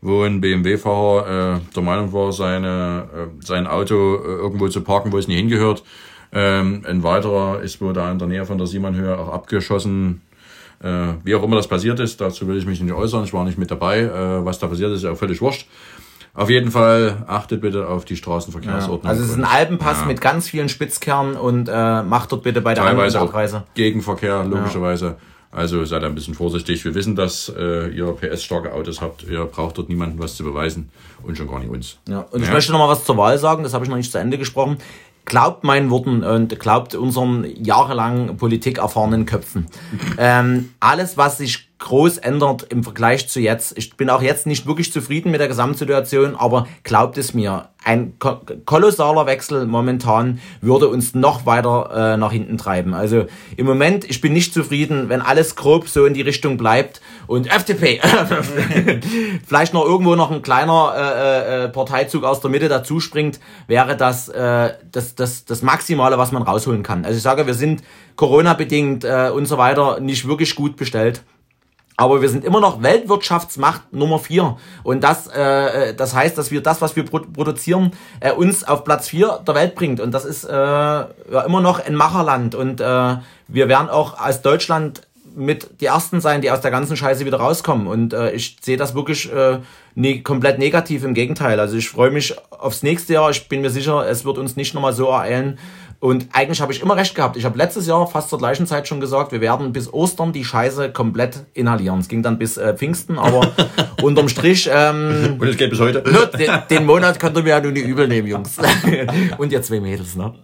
wo 0.00 0.22
ein 0.22 0.40
BMW-Fahrer 0.40 1.56
äh, 1.56 1.60
der 1.74 1.82
Meinung 1.82 2.12
war, 2.12 2.32
seine, 2.32 3.08
äh, 3.12 3.44
sein 3.44 3.66
Auto 3.66 3.94
äh, 3.94 4.26
irgendwo 4.26 4.68
zu 4.68 4.82
parken, 4.82 5.12
wo 5.12 5.18
es 5.18 5.26
nie 5.26 5.36
hingehört. 5.36 5.82
Ähm, 6.32 6.82
ein 6.86 7.02
weiterer 7.02 7.60
ist 7.60 7.80
wohl 7.80 7.92
da 7.92 8.10
in 8.10 8.18
der 8.18 8.28
Nähe 8.28 8.44
von 8.44 8.58
der 8.58 8.66
Siemannhöhe 8.66 9.18
auch 9.18 9.32
abgeschossen. 9.32 10.22
Äh, 10.82 11.14
wie 11.24 11.34
auch 11.34 11.42
immer 11.42 11.56
das 11.56 11.66
passiert 11.66 11.98
ist, 12.00 12.20
dazu 12.20 12.46
will 12.46 12.56
ich 12.56 12.66
mich 12.66 12.80
nicht 12.80 12.92
äußern. 12.92 13.24
Ich 13.24 13.32
war 13.32 13.44
nicht 13.44 13.58
mit 13.58 13.70
dabei. 13.70 14.00
Äh, 14.00 14.44
was 14.44 14.58
da 14.58 14.68
passiert 14.68 14.90
ist, 14.90 14.98
ist 14.98 15.04
ja 15.04 15.14
völlig 15.14 15.40
wurscht. 15.40 15.68
Auf 16.34 16.50
jeden 16.50 16.70
Fall 16.72 17.24
achtet 17.28 17.60
bitte 17.60 17.86
auf 17.88 18.04
die 18.04 18.16
Straßenverkehrsordnung. 18.16 19.08
also 19.08 19.22
es 19.22 19.30
ist 19.30 19.36
ein 19.36 19.44
Alpenpass 19.44 20.04
mit 20.04 20.20
ganz 20.20 20.48
vielen 20.48 20.68
Spitzkernen 20.68 21.36
und 21.36 21.68
äh, 21.68 22.02
macht 22.02 22.32
dort 22.32 22.42
bitte 22.42 22.60
bei 22.60 22.74
der 22.74 22.84
teilweise 22.84 23.20
auch 23.20 23.28
Abreise. 23.28 23.62
Gegenverkehr, 23.74 24.44
logischerweise. 24.44 25.16
Also 25.54 25.84
seid 25.84 26.02
ein 26.02 26.14
bisschen 26.16 26.34
vorsichtig. 26.34 26.84
Wir 26.84 26.94
wissen, 26.94 27.14
dass 27.14 27.52
äh, 27.56 27.88
ihr 27.88 28.06
PS-starke 28.12 28.72
Autos 28.72 29.00
habt. 29.00 29.22
Ihr 29.22 29.44
braucht 29.44 29.78
dort 29.78 29.88
niemandem 29.88 30.18
was 30.18 30.34
zu 30.36 30.42
beweisen 30.42 30.88
und 31.22 31.38
schon 31.38 31.46
gar 31.48 31.60
nicht 31.60 31.70
uns. 31.70 31.98
Ja, 32.08 32.20
und 32.30 32.42
ich 32.42 32.48
Ja. 32.48 32.54
möchte 32.54 32.72
noch 32.72 32.80
mal 32.80 32.88
was 32.88 33.04
zur 33.04 33.16
Wahl 33.16 33.38
sagen, 33.38 33.62
das 33.62 33.72
habe 33.72 33.84
ich 33.84 33.90
noch 33.90 33.96
nicht 33.96 34.10
zu 34.10 34.18
Ende 34.18 34.36
gesprochen. 34.36 34.78
Glaubt 35.26 35.62
meinen 35.64 35.88
Worten 35.90 36.22
und 36.24 36.58
glaubt 36.58 36.94
unseren 36.94 37.46
jahrelang 37.64 38.36
Politik 38.36 38.78
erfahrenen 38.78 39.26
Köpfen. 39.26 39.66
ähm, 40.18 40.70
alles, 40.80 41.16
was 41.16 41.38
sich 41.38 41.70
groß 41.78 42.18
ändert 42.18 42.64
im 42.70 42.84
Vergleich 42.84 43.28
zu 43.28 43.40
jetzt, 43.40 43.76
ich 43.76 43.96
bin 43.96 44.08
auch 44.08 44.22
jetzt 44.22 44.46
nicht 44.46 44.66
wirklich 44.66 44.92
zufrieden 44.92 45.30
mit 45.30 45.40
der 45.40 45.48
Gesamtsituation, 45.48 46.36
aber 46.36 46.66
glaubt 46.82 47.18
es 47.18 47.34
mir, 47.34 47.68
ein 47.84 48.18
ko 48.18 48.40
kolossaler 48.64 49.26
Wechsel 49.26 49.66
momentan 49.66 50.40
würde 50.62 50.88
uns 50.88 51.14
noch 51.14 51.44
weiter 51.44 52.14
äh, 52.14 52.16
nach 52.16 52.32
hinten 52.32 52.56
treiben. 52.56 52.94
Also 52.94 53.26
im 53.56 53.66
Moment, 53.66 54.08
ich 54.08 54.22
bin 54.22 54.32
nicht 54.32 54.54
zufrieden, 54.54 55.10
wenn 55.10 55.20
alles 55.20 55.54
grob 55.54 55.88
so 55.88 56.06
in 56.06 56.14
die 56.14 56.22
Richtung 56.22 56.56
bleibt 56.56 57.02
und 57.26 57.46
FDP, 57.54 58.00
vielleicht 59.46 59.74
noch 59.74 59.84
irgendwo 59.84 60.14
noch 60.14 60.30
ein 60.30 60.40
kleiner 60.40 60.94
äh, 60.96 61.64
äh, 61.64 61.68
Parteizug 61.68 62.24
aus 62.24 62.40
der 62.40 62.50
Mitte 62.50 62.68
dazu 62.68 63.00
springt, 63.00 63.38
wäre 63.66 63.96
das, 63.96 64.30
äh, 64.30 64.72
das, 64.90 65.14
das 65.14 65.44
das 65.44 65.62
Maximale, 65.62 66.16
was 66.16 66.32
man 66.32 66.42
rausholen 66.42 66.82
kann. 66.82 67.04
Also 67.04 67.16
ich 67.16 67.22
sage, 67.22 67.46
wir 67.46 67.54
sind 67.54 67.82
Corona-bedingt 68.16 69.04
äh, 69.04 69.30
und 69.34 69.46
so 69.46 69.58
weiter 69.58 70.00
nicht 70.00 70.26
wirklich 70.26 70.54
gut 70.54 70.76
bestellt. 70.76 71.22
Aber 71.96 72.20
wir 72.20 72.28
sind 72.28 72.44
immer 72.44 72.60
noch 72.60 72.82
Weltwirtschaftsmacht 72.82 73.92
Nummer 73.92 74.18
vier 74.18 74.56
Und 74.82 75.04
das, 75.04 75.28
äh, 75.28 75.94
das 75.94 76.14
heißt, 76.14 76.36
dass 76.36 76.50
wir 76.50 76.60
das, 76.60 76.80
was 76.80 76.96
wir 76.96 77.04
pro 77.04 77.20
produzieren, 77.20 77.92
äh, 78.20 78.32
uns 78.32 78.64
auf 78.64 78.82
Platz 78.84 79.08
vier 79.08 79.40
der 79.46 79.54
Welt 79.54 79.74
bringt. 79.76 80.00
Und 80.00 80.12
das 80.12 80.24
ist 80.24 80.44
äh, 80.44 80.52
ja 80.52 81.08
immer 81.46 81.60
noch 81.60 81.84
ein 81.84 81.94
Macherland. 81.94 82.56
Und 82.56 82.80
äh, 82.80 83.16
wir 83.46 83.68
werden 83.68 83.88
auch 83.88 84.18
als 84.18 84.42
Deutschland 84.42 85.02
mit 85.34 85.80
die 85.80 85.86
Ersten 85.86 86.20
sein, 86.20 86.40
die 86.40 86.50
aus 86.50 86.60
der 86.60 86.70
ganzen 86.70 86.96
Scheiße 86.96 87.26
wieder 87.26 87.38
rauskommen. 87.38 87.86
Und 87.86 88.12
äh, 88.12 88.32
ich 88.32 88.56
sehe 88.62 88.76
das 88.76 88.94
wirklich 88.94 89.32
äh, 89.32 89.58
ne 89.94 90.22
komplett 90.22 90.58
negativ. 90.58 91.04
Im 91.04 91.14
Gegenteil. 91.14 91.60
Also 91.60 91.76
ich 91.76 91.88
freue 91.88 92.10
mich 92.10 92.34
aufs 92.50 92.82
nächste 92.82 93.14
Jahr. 93.14 93.30
Ich 93.30 93.48
bin 93.48 93.60
mir 93.60 93.70
sicher, 93.70 94.06
es 94.08 94.24
wird 94.24 94.38
uns 94.38 94.56
nicht 94.56 94.74
nochmal 94.74 94.92
so 94.92 95.08
ereilen. 95.08 95.58
Und 96.00 96.28
eigentlich 96.32 96.60
habe 96.60 96.70
ich 96.70 96.82
immer 96.82 96.96
recht 96.96 97.14
gehabt. 97.14 97.36
Ich 97.38 97.46
habe 97.46 97.56
letztes 97.56 97.86
Jahr 97.86 98.06
fast 98.06 98.28
zur 98.28 98.38
gleichen 98.38 98.66
Zeit 98.66 98.86
schon 98.86 99.00
gesagt, 99.00 99.32
wir 99.32 99.40
werden 99.40 99.72
bis 99.72 99.90
Ostern 99.90 100.34
die 100.34 100.44
Scheiße 100.44 100.92
komplett 100.92 101.46
inhalieren. 101.54 102.00
Es 102.00 102.08
ging 102.08 102.22
dann 102.22 102.38
bis 102.38 102.58
äh, 102.58 102.74
Pfingsten, 102.76 103.18
aber 103.18 103.52
unterm 104.02 104.28
Strich, 104.28 104.68
ähm, 104.70 105.36
Und 105.38 105.48
es 105.48 105.56
geht 105.56 105.70
bis 105.70 105.80
heute. 105.80 106.02
den, 106.38 106.50
den 106.68 106.84
Monat 106.84 107.18
könnt 107.18 107.38
ihr 107.38 107.42
mir 107.42 107.48
ja 107.50 107.60
nur 107.60 107.72
nicht 107.72 107.86
übel 107.86 108.06
nehmen, 108.06 108.28
Jungs. 108.28 108.58
Und 109.38 109.50
ihr 109.50 109.62
zwei 109.62 109.80
Mädels, 109.80 110.14
ne? 110.14 110.34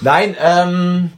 Nein, 0.00 0.36
ähm, 0.42 1.10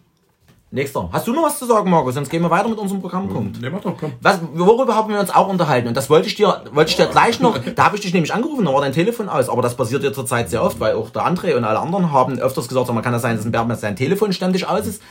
nächster. 0.72 1.08
Hast 1.12 1.26
du 1.26 1.32
noch 1.32 1.44
was 1.44 1.58
zu 1.58 1.66
sagen, 1.66 1.90
Markus? 1.90 2.14
Sonst 2.14 2.30
gehen 2.30 2.42
wir 2.42 2.50
weiter 2.50 2.68
mit 2.68 2.78
unserem 2.78 3.00
Programmpunkt. 3.00 3.60
Ne, 3.60 3.70
mach 3.70 3.80
doch, 3.80 3.96
komm. 3.96 4.12
Was, 4.20 4.40
worüber 4.54 4.94
haben 4.94 5.12
wir 5.12 5.20
uns 5.20 5.30
auch 5.30 5.48
unterhalten? 5.48 5.88
Und 5.88 5.96
das 5.96 6.10
wollte 6.10 6.28
ich 6.28 6.34
dir, 6.34 6.64
wollte 6.72 6.90
ich 6.90 6.96
dir 6.96 7.06
gleich 7.06 7.40
noch, 7.40 7.58
da 7.74 7.84
habe 7.84 7.96
ich 7.96 8.02
dich 8.02 8.12
nämlich 8.12 8.34
angerufen, 8.34 8.64
da 8.64 8.72
war 8.72 8.80
dein 8.80 8.92
Telefon 8.92 9.28
aus. 9.28 9.48
Aber 9.48 9.62
das 9.62 9.76
passiert 9.76 10.02
ja 10.02 10.12
zurzeit 10.12 10.50
sehr 10.50 10.62
oft, 10.62 10.80
weil 10.80 10.94
auch 10.94 11.10
der 11.10 11.26
André 11.26 11.54
und 11.54 11.64
alle 11.64 11.78
anderen 11.78 12.10
haben 12.10 12.38
öfters 12.38 12.68
gesagt, 12.68 12.86
sag 12.86 12.94
mal, 12.94 13.02
kann 13.02 13.12
das 13.12 13.22
sein, 13.22 13.36
dass 13.36 13.44
ein 13.44 13.52
Bär 13.52 13.76
sein 13.76 13.96
Telefon 13.96 14.32
ständig 14.32 14.66
aus 14.66 14.86
ist? 14.86 15.02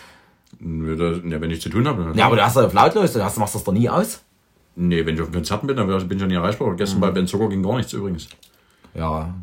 Ne, 0.59 0.95
ne, 1.23 1.41
wenn 1.41 1.51
ich 1.51 1.61
zu 1.61 1.69
tun 1.69 1.87
habe. 1.87 2.11
Ja, 2.15 2.25
aber 2.25 2.35
du 2.35 2.43
hast 2.43 2.55
ja 2.55 2.65
auf 2.65 2.73
lautlos, 2.73 3.13
du 3.13 3.23
hast, 3.23 3.37
machst 3.37 3.55
das 3.55 3.63
doch 3.63 3.73
nie 3.73 3.89
aus. 3.89 4.21
Nee, 4.75 5.05
wenn 5.05 5.15
ich 5.15 5.21
auf 5.21 5.31
Konzerten 5.31 5.67
bin, 5.67 5.75
dann 5.77 5.87
bin 5.87 6.17
ich 6.17 6.21
ja 6.21 6.27
nie 6.27 6.35
erreichbar. 6.35 6.75
Gestern 6.75 6.99
bei 7.01 7.11
Ben 7.11 7.27
Zucker 7.27 7.49
ging 7.49 7.61
gar 7.61 7.77
nichts 7.77 7.93
übrigens. 7.93 8.29
Ja, 8.93 9.33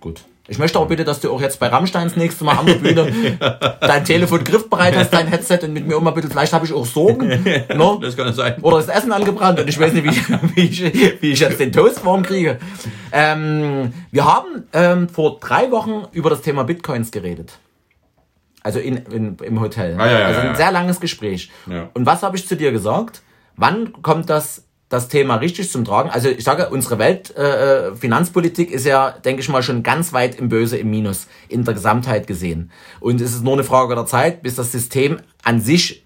gut. 0.00 0.24
Ich 0.50 0.58
möchte 0.58 0.78
auch 0.78 0.88
bitte, 0.88 1.04
dass 1.04 1.20
du 1.20 1.30
auch 1.30 1.42
jetzt 1.42 1.60
bei 1.60 1.68
Rammsteins 1.68 2.16
nächste 2.16 2.42
Mal 2.42 2.56
an 2.56 2.64
der 2.64 2.76
Bühne 2.76 3.12
dein 3.80 4.02
Telefon 4.02 4.42
griffbereit 4.42 4.96
hast, 4.96 5.12
dein 5.12 5.26
Headset 5.26 5.58
und 5.62 5.74
mit 5.74 5.86
mir 5.86 5.96
immer 5.96 6.12
bitte, 6.12 6.28
vielleicht 6.30 6.54
habe 6.54 6.64
ich 6.64 6.72
auch 6.72 6.86
Sorgen. 6.86 7.28
Ne? 7.28 7.66
Das 8.00 8.16
kann 8.16 8.32
sein. 8.32 8.56
Oder 8.62 8.78
das 8.78 8.88
Essen 8.88 9.12
angebrannt 9.12 9.60
und 9.60 9.68
ich 9.68 9.78
weiß 9.78 9.92
nicht, 9.92 10.04
wie 10.04 10.08
ich, 10.08 10.28
wie 10.56 10.60
ich, 10.62 11.22
wie 11.22 11.32
ich 11.32 11.40
jetzt 11.40 11.60
den 11.60 11.70
Toast 11.70 12.04
warm 12.04 12.22
kriege. 12.22 12.58
Ähm, 13.12 13.92
wir 14.10 14.24
haben 14.24 14.64
ähm, 14.72 15.08
vor 15.08 15.38
drei 15.38 15.70
Wochen 15.70 16.04
über 16.12 16.30
das 16.30 16.40
Thema 16.40 16.64
Bitcoins 16.64 17.10
geredet. 17.10 17.58
Also 18.62 18.78
in, 18.78 18.96
in, 18.96 19.36
im 19.36 19.60
Hotel. 19.60 19.96
Ah, 19.98 20.06
ja, 20.06 20.18
ja, 20.20 20.26
also 20.26 20.40
ein 20.40 20.46
ja. 20.46 20.54
sehr 20.54 20.72
langes 20.72 21.00
Gespräch. 21.00 21.50
Und 21.94 22.06
was 22.06 22.22
habe 22.22 22.36
ich 22.36 22.48
zu 22.48 22.56
dir 22.56 22.72
gesagt? 22.72 23.22
Wann 23.56 23.92
kommt 24.02 24.30
das, 24.30 24.64
das 24.88 25.08
Thema 25.08 25.36
richtig 25.36 25.70
zum 25.70 25.84
Tragen? 25.84 26.10
Also 26.10 26.28
ich 26.28 26.44
sage, 26.44 26.70
unsere 26.70 26.98
Welt 26.98 27.36
äh, 27.36 27.94
Finanzpolitik 27.94 28.70
ist 28.70 28.86
ja, 28.86 29.10
denke 29.10 29.42
ich 29.42 29.48
mal, 29.48 29.62
schon 29.62 29.82
ganz 29.82 30.12
weit 30.12 30.36
im 30.36 30.48
Böse, 30.48 30.78
im 30.78 30.90
Minus, 30.90 31.26
in 31.48 31.64
der 31.64 31.74
Gesamtheit 31.74 32.26
gesehen. 32.26 32.70
Und 33.00 33.20
es 33.20 33.34
ist 33.34 33.44
nur 33.44 33.54
eine 33.54 33.64
Frage 33.64 33.94
der 33.94 34.06
Zeit, 34.06 34.42
bis 34.42 34.54
das 34.54 34.72
System 34.72 35.18
an 35.42 35.60
sich 35.60 36.04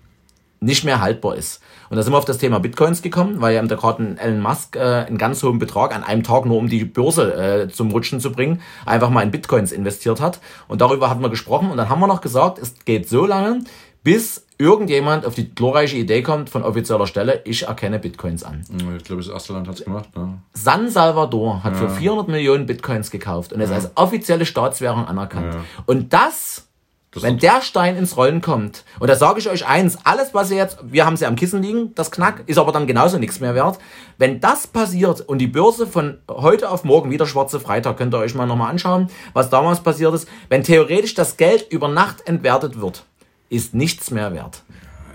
nicht 0.60 0.84
mehr 0.84 1.00
haltbar 1.00 1.36
ist. 1.36 1.60
Und 1.90 1.96
da 1.96 2.02
sind 2.02 2.12
wir 2.12 2.18
auf 2.18 2.24
das 2.24 2.38
Thema 2.38 2.58
Bitcoins 2.58 3.02
gekommen, 3.02 3.40
weil 3.40 3.54
ja 3.54 3.62
gerade 3.62 4.16
Elon 4.18 4.40
Musk 4.40 4.76
äh, 4.76 4.80
einen 4.80 5.18
ganz 5.18 5.42
hohen 5.42 5.58
Betrag 5.58 5.94
an 5.94 6.02
einem 6.02 6.22
Tag 6.22 6.46
nur 6.46 6.56
um 6.56 6.68
die 6.68 6.84
Börse 6.84 7.34
äh, 7.34 7.68
zum 7.68 7.90
Rutschen 7.90 8.18
zu 8.18 8.32
bringen, 8.32 8.62
einfach 8.86 9.10
mal 9.10 9.22
in 9.22 9.30
Bitcoins 9.30 9.72
investiert 9.72 10.20
hat. 10.20 10.40
Und 10.68 10.80
darüber 10.80 11.10
hatten 11.10 11.20
wir 11.20 11.28
gesprochen 11.28 11.70
und 11.70 11.76
dann 11.76 11.90
haben 11.90 12.00
wir 12.00 12.06
noch 12.06 12.22
gesagt, 12.22 12.58
es 12.58 12.76
geht 12.84 13.08
so 13.08 13.26
lange, 13.26 13.64
bis 14.02 14.46
irgendjemand 14.62 15.26
auf 15.26 15.34
die 15.34 15.52
glorreiche 15.52 15.96
Idee 15.96 16.22
kommt 16.22 16.48
von 16.48 16.62
offizieller 16.62 17.08
Stelle, 17.08 17.42
ich 17.44 17.66
erkenne 17.66 17.98
Bitcoins 17.98 18.44
an. 18.44 18.62
Ich 18.96 19.04
glaube, 19.04 19.22
das 19.22 19.30
erste 19.30 19.52
Land 19.52 19.66
hat 19.66 19.74
es 19.80 19.84
gemacht. 19.84 20.16
Ne? 20.16 20.38
San 20.54 20.88
Salvador 20.88 21.64
hat 21.64 21.76
für 21.76 21.90
400 21.90 22.28
Millionen 22.28 22.66
Bitcoins 22.66 23.10
gekauft 23.10 23.52
und 23.52 23.60
ist 23.60 23.72
als 23.72 23.90
offizielle 23.96 24.46
Staatswährung 24.46 25.06
anerkannt. 25.06 25.56
Und 25.86 26.12
das, 26.12 26.68
Das 27.10 27.24
wenn 27.24 27.38
der 27.38 27.60
Stein 27.60 27.96
ins 27.96 28.16
Rollen 28.16 28.40
kommt, 28.40 28.84
und 29.00 29.08
da 29.08 29.16
sage 29.16 29.40
ich 29.40 29.50
euch 29.50 29.66
eins, 29.66 29.98
alles 30.04 30.32
was 30.32 30.50
ihr 30.50 30.58
jetzt, 30.58 30.78
wir 30.82 31.04
haben 31.04 31.16
sie 31.16 31.26
am 31.26 31.34
Kissen 31.34 31.60
liegen, 31.60 31.92
das 31.96 32.10
Knack, 32.12 32.44
ist 32.46 32.58
aber 32.58 32.70
dann 32.70 32.86
genauso 32.86 33.18
nichts 33.18 33.40
mehr 33.40 33.54
wert. 33.56 33.78
Wenn 34.18 34.40
das 34.40 34.68
passiert 34.68 35.20
und 35.20 35.38
die 35.38 35.48
Börse 35.48 35.86
von 35.86 36.18
heute 36.30 36.70
auf 36.70 36.84
morgen, 36.84 37.10
wieder 37.10 37.26
schwarze 37.26 37.58
Freitag, 37.58 37.96
könnt 37.96 38.14
ihr 38.14 38.18
euch 38.18 38.34
mal 38.36 38.46
nochmal 38.46 38.70
anschauen, 38.70 39.08
was 39.32 39.50
damals 39.50 39.80
passiert 39.80 40.14
ist, 40.14 40.28
wenn 40.48 40.62
theoretisch 40.62 41.14
das 41.14 41.36
Geld 41.36 41.66
über 41.70 41.88
Nacht 41.88 42.28
entwertet 42.28 42.80
wird, 42.80 43.04
ist 43.52 43.74
nichts 43.74 44.10
mehr 44.10 44.32
wert. 44.32 44.62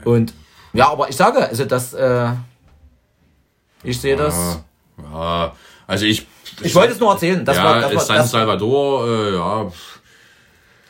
Und 0.06 0.34
ja, 0.74 0.92
aber 0.92 1.10
ich 1.10 1.16
sage, 1.16 1.40
also 1.40 1.66
das, 1.66 1.94
äh, 1.94 2.30
ich 3.84 4.00
sehe 4.00 4.16
das. 4.16 4.60
Ja, 5.12 5.54
also 5.88 6.06
ich. 6.06 6.28
Ich 6.62 6.74
wollte 6.76 6.94
es 6.94 7.00
nur 7.00 7.12
erzählen. 7.12 7.44
Das 7.44 7.58
ja, 7.58 7.64
war, 7.64 7.82
das 7.82 7.94
war, 7.94 8.02
San 8.02 8.18
das, 8.18 8.32
Salvador, 8.32 9.08
äh, 9.08 9.36
ja. 9.36 9.72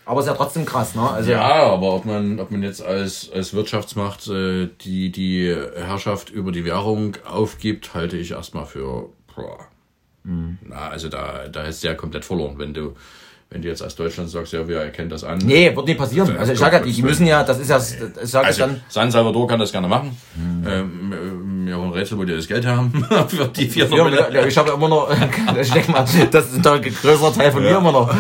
aber 0.06 0.20
ist 0.22 0.28
ja 0.28 0.34
trotzdem 0.34 0.66
krass, 0.66 0.96
ne? 0.96 1.10
Also, 1.10 1.32
Ja, 1.32 1.42
aber 1.42 1.96
ob 1.96 2.06
man, 2.06 2.40
ob 2.40 2.52
man 2.52 2.64
jetzt 2.64 2.82
als, 2.82 3.30
als 3.32 3.54
Wirtschaftsmacht 3.54 4.28
äh, 4.28 4.70
die, 4.82 5.12
die 5.12 5.54
Herrschaft 5.76 6.30
über 6.30 6.52
die 6.52 6.64
Währung 6.64 7.18
aufgibt, 7.26 7.94
halte 7.94 8.18
ich 8.18 8.32
erstmal 8.32 8.66
für. 8.66 9.10
Boah. 9.36 9.68
Mhm. 10.24 10.58
Na, 10.64 10.90
also 10.90 11.10
da, 11.10 11.48
da 11.48 11.64
ist 11.64 11.84
der 11.84 11.96
komplett 11.96 12.26
verloren, 12.26 12.60
wenn 12.60 12.74
du 12.74 12.96
wenn 13.50 13.62
du 13.62 13.70
jetzt 13.70 13.82
als 13.82 13.96
Deutschland 13.96 14.30
sagst, 14.30 14.52
ja, 14.52 14.68
wir 14.68 14.80
erkennen 14.80 15.10
das 15.10 15.24
an. 15.24 15.38
Nee, 15.40 15.74
wird 15.74 15.88
nicht 15.88 15.98
passieren. 15.98 16.36
Also 16.38 16.52
ich 16.52 16.60
sage 16.60 16.78
ja, 16.78 16.84
die, 16.84 16.92
die 16.92 17.02
müssen 17.02 17.26
ja, 17.26 17.44
das 17.44 17.60
ist 17.60 17.70
ja, 17.70 17.78
ich 17.78 18.30
sage 18.30 18.48
Also, 18.48 18.60
dann, 18.60 18.82
San 18.90 19.10
Salvador 19.10 19.48
kann 19.48 19.60
das 19.60 19.72
gerne 19.72 19.88
machen. 19.88 20.18
Ähm, 20.68 21.68
äh, 21.68 21.74
auch 21.74 21.84
ein 21.84 21.92
Rätsel, 21.92 22.18
wo 22.18 22.26
die 22.26 22.36
das 22.36 22.48
Geld 22.48 22.66
haben. 22.66 23.06
für 23.28 23.48
die 23.48 23.70
vier 23.70 23.86
ja, 23.86 24.30
ja, 24.30 24.46
ich 24.46 24.58
habe 24.58 24.72
immer 24.72 24.90
noch, 24.90 25.10
ich 25.62 25.72
denke 25.72 25.92
mal, 25.92 26.06
das 26.32 26.54
ist 26.54 26.68
ein 26.68 26.82
größerer 26.82 27.34
Teil 27.34 27.52
von 27.52 27.64
mir 27.64 27.78
immer 27.78 27.92
noch. 27.92 28.14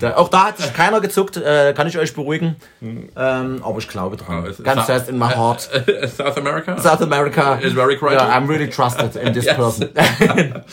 Da, 0.00 0.16
auch 0.16 0.28
da 0.28 0.46
hat 0.46 0.58
sich 0.58 0.72
keiner 0.74 1.00
gezuckt, 1.00 1.36
äh, 1.36 1.72
kann 1.76 1.86
ich 1.86 1.96
euch 1.98 2.14
beruhigen. 2.14 2.56
Ähm, 2.82 3.60
aber 3.62 3.78
ich 3.78 3.86
glaube 3.88 4.16
dran. 4.16 4.44
ist- 4.46 4.64
Ganz 4.64 4.86
fest 4.86 5.08
in 5.08 5.18
my 5.18 5.28
heart. 5.28 5.68
South 6.16 6.36
America? 6.38 6.76
South 6.80 7.02
America 7.02 7.54
Is 7.56 7.74
very 7.74 7.96
correct. 7.96 8.20
Yeah, 8.20 8.34
I'm 8.36 8.48
really 8.48 8.68
trusted 8.68 9.14
in 9.16 9.32
this 9.32 9.44
Yes. 9.50 9.56
person. 9.56 9.88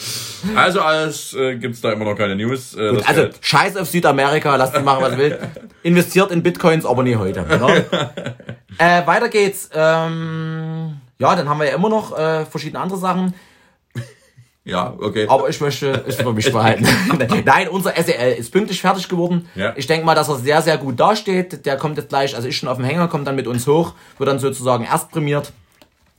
Also 0.55 0.81
alles 0.81 1.33
äh, 1.33 1.55
gibt's 1.57 1.81
da 1.81 1.91
immer 1.91 2.05
noch 2.05 2.15
keine 2.15 2.35
News. 2.35 2.73
Äh, 2.75 2.93
das 2.95 3.07
Also, 3.07 3.21
Geld- 3.23 3.37
scheiß 3.41 3.75
auf 3.77 3.87
Südamerika, 3.89 4.55
lasst 4.55 4.75
die 4.77 4.81
machen, 4.81 5.01
was 5.03 5.11
ihr 5.13 5.17
will. 5.17 5.39
Investiert 5.83 6.31
in 6.31 6.41
Bitcoins, 6.43 6.85
aber 6.85 7.03
nie 7.03 7.15
heute. 7.15 7.43
Genau. 7.43 7.69
äh, 7.69 9.05
weiter 9.05 9.29
geht's. 9.29 9.69
Ähm, 9.73 10.97
ja, 11.19 11.35
dann 11.35 11.49
haben 11.49 11.59
wir 11.59 11.67
ja 11.67 11.75
immer 11.75 11.89
noch 11.89 12.17
äh, 12.17 12.45
verschiedene 12.45 12.79
andere 12.81 12.99
Sachen. 12.99 13.33
Ja, 14.67 14.93
okay. 14.99 15.27
Aber 15.29 15.47
ich 15.47 15.61
möchte 15.61 16.03
es 16.05 16.15
für 16.15 16.33
mich 16.33 16.51
behalten. 16.51 16.85
Nein, 17.45 17.69
unser 17.69 17.93
SEL 17.95 18.33
ist 18.33 18.51
pünktlich 18.51 18.81
fertig 18.81 19.07
geworden. 19.07 19.47
Ja. 19.55 19.71
Ich 19.77 19.87
denke 19.87 20.05
mal, 20.05 20.13
dass 20.13 20.27
er 20.27 20.35
sehr, 20.35 20.61
sehr 20.61 20.77
gut 20.77 20.99
dasteht. 20.99 21.65
Der 21.65 21.77
kommt 21.77 21.97
jetzt 21.97 22.09
gleich, 22.09 22.35
also 22.35 22.49
ist 22.49 22.55
schon 22.55 22.67
auf 22.67 22.75
dem 22.75 22.85
Hänger, 22.85 23.07
kommt 23.07 23.25
dann 23.27 23.37
mit 23.37 23.47
uns 23.47 23.65
hoch, 23.65 23.93
wird 24.17 24.29
dann 24.29 24.39
sozusagen 24.39 24.83
erst 24.83 25.09
prämiert. 25.09 25.53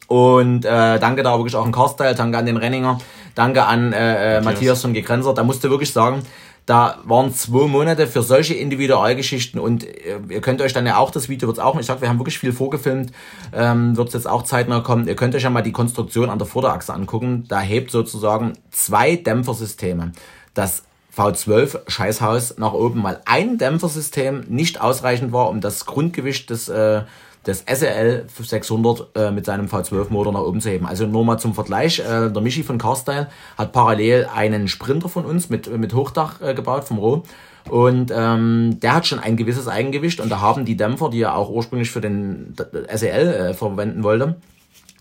Und 0.06 0.64
äh, 0.64 0.98
danke 0.98 1.22
da 1.22 1.36
wirklich 1.36 1.54
auch 1.54 1.66
an 1.66 1.72
Karstyle, 1.72 2.14
danke 2.14 2.38
an 2.38 2.46
den 2.46 2.56
Renninger, 2.56 2.98
danke 3.34 3.64
an 3.64 3.92
äh, 3.92 4.38
äh, 4.38 4.40
Matthias 4.40 4.80
von 4.80 4.94
Gegrenzer. 4.94 5.34
Da 5.34 5.44
musste 5.44 5.68
wirklich 5.68 5.92
sagen, 5.92 6.22
da 6.68 6.98
waren 7.04 7.32
zwei 7.32 7.66
Monate 7.66 8.06
für 8.06 8.20
solche 8.20 8.52
Individualgeschichten 8.52 9.58
und 9.58 9.84
äh, 9.84 10.20
ihr 10.28 10.42
könnt 10.42 10.60
euch 10.60 10.74
dann 10.74 10.84
ja 10.84 10.98
auch 10.98 11.10
das 11.10 11.30
Video 11.30 11.48
wird's 11.48 11.58
auch, 11.58 11.80
ich 11.80 11.86
sag, 11.86 12.02
wir 12.02 12.10
haben 12.10 12.18
wirklich 12.18 12.38
viel 12.38 12.52
vorgefilmt, 12.52 13.10
ähm, 13.54 13.96
wird's 13.96 14.12
jetzt 14.12 14.28
auch 14.28 14.42
zeitnah 14.42 14.80
kommen. 14.80 15.08
Ihr 15.08 15.16
könnt 15.16 15.34
euch 15.34 15.44
ja 15.44 15.50
mal 15.50 15.62
die 15.62 15.72
Konstruktion 15.72 16.28
an 16.28 16.38
der 16.38 16.46
Vorderachse 16.46 16.92
angucken. 16.92 17.44
Da 17.48 17.60
hebt 17.60 17.90
sozusagen 17.90 18.52
zwei 18.70 19.16
Dämpfersysteme. 19.16 20.12
Das 20.52 20.82
V12 21.16 21.88
Scheißhaus 21.88 22.58
nach 22.58 22.74
oben, 22.74 23.02
weil 23.02 23.22
ein 23.24 23.56
Dämpfersystem 23.56 24.44
nicht 24.48 24.78
ausreichend 24.78 25.32
war, 25.32 25.48
um 25.48 25.62
das 25.62 25.86
Grundgewicht 25.86 26.50
des, 26.50 26.68
äh, 26.68 27.04
des 27.48 27.64
SEL 27.66 28.26
600 28.28 29.16
äh, 29.16 29.30
mit 29.30 29.46
seinem 29.46 29.66
V12 29.66 30.10
Motor 30.10 30.32
nach 30.34 30.42
oben 30.42 30.60
zu 30.60 30.68
heben. 30.68 30.86
Also 30.86 31.06
nur 31.06 31.24
mal 31.24 31.38
zum 31.38 31.54
Vergleich, 31.54 31.98
äh, 31.98 32.30
der 32.30 32.42
Michi 32.42 32.62
von 32.62 32.78
Carstyle 32.78 33.28
hat 33.56 33.72
parallel 33.72 34.28
einen 34.32 34.68
Sprinter 34.68 35.08
von 35.08 35.24
uns 35.24 35.48
mit, 35.48 35.74
mit 35.76 35.94
Hochdach 35.94 36.40
äh, 36.42 36.54
gebaut 36.54 36.84
vom 36.84 36.98
Roh. 36.98 37.22
Und 37.68 38.12
ähm, 38.14 38.78
der 38.80 38.94
hat 38.94 39.06
schon 39.06 39.18
ein 39.18 39.36
gewisses 39.36 39.66
Eigengewicht 39.66 40.20
und 40.20 40.28
da 40.28 40.40
haben 40.40 40.64
die 40.64 40.76
Dämpfer, 40.76 41.10
die 41.10 41.22
er 41.22 41.36
auch 41.36 41.50
ursprünglich 41.50 41.90
für 41.90 42.00
den 42.00 42.54
SEL 42.92 43.28
äh, 43.28 43.54
verwenden 43.54 44.02
wollte, 44.02 44.36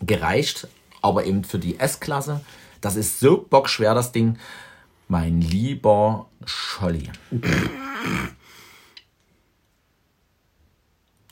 gereicht, 0.01 0.67
aber 1.01 1.25
eben 1.25 1.43
für 1.43 1.59
die 1.59 1.79
S-Klasse. 1.79 2.41
Das 2.81 2.95
ist 2.95 3.19
so 3.19 3.45
bockschwer, 3.49 3.93
das 3.93 4.11
Ding. 4.11 4.37
Mein 5.09 5.41
lieber 5.41 6.27
Scholli. 6.45 7.09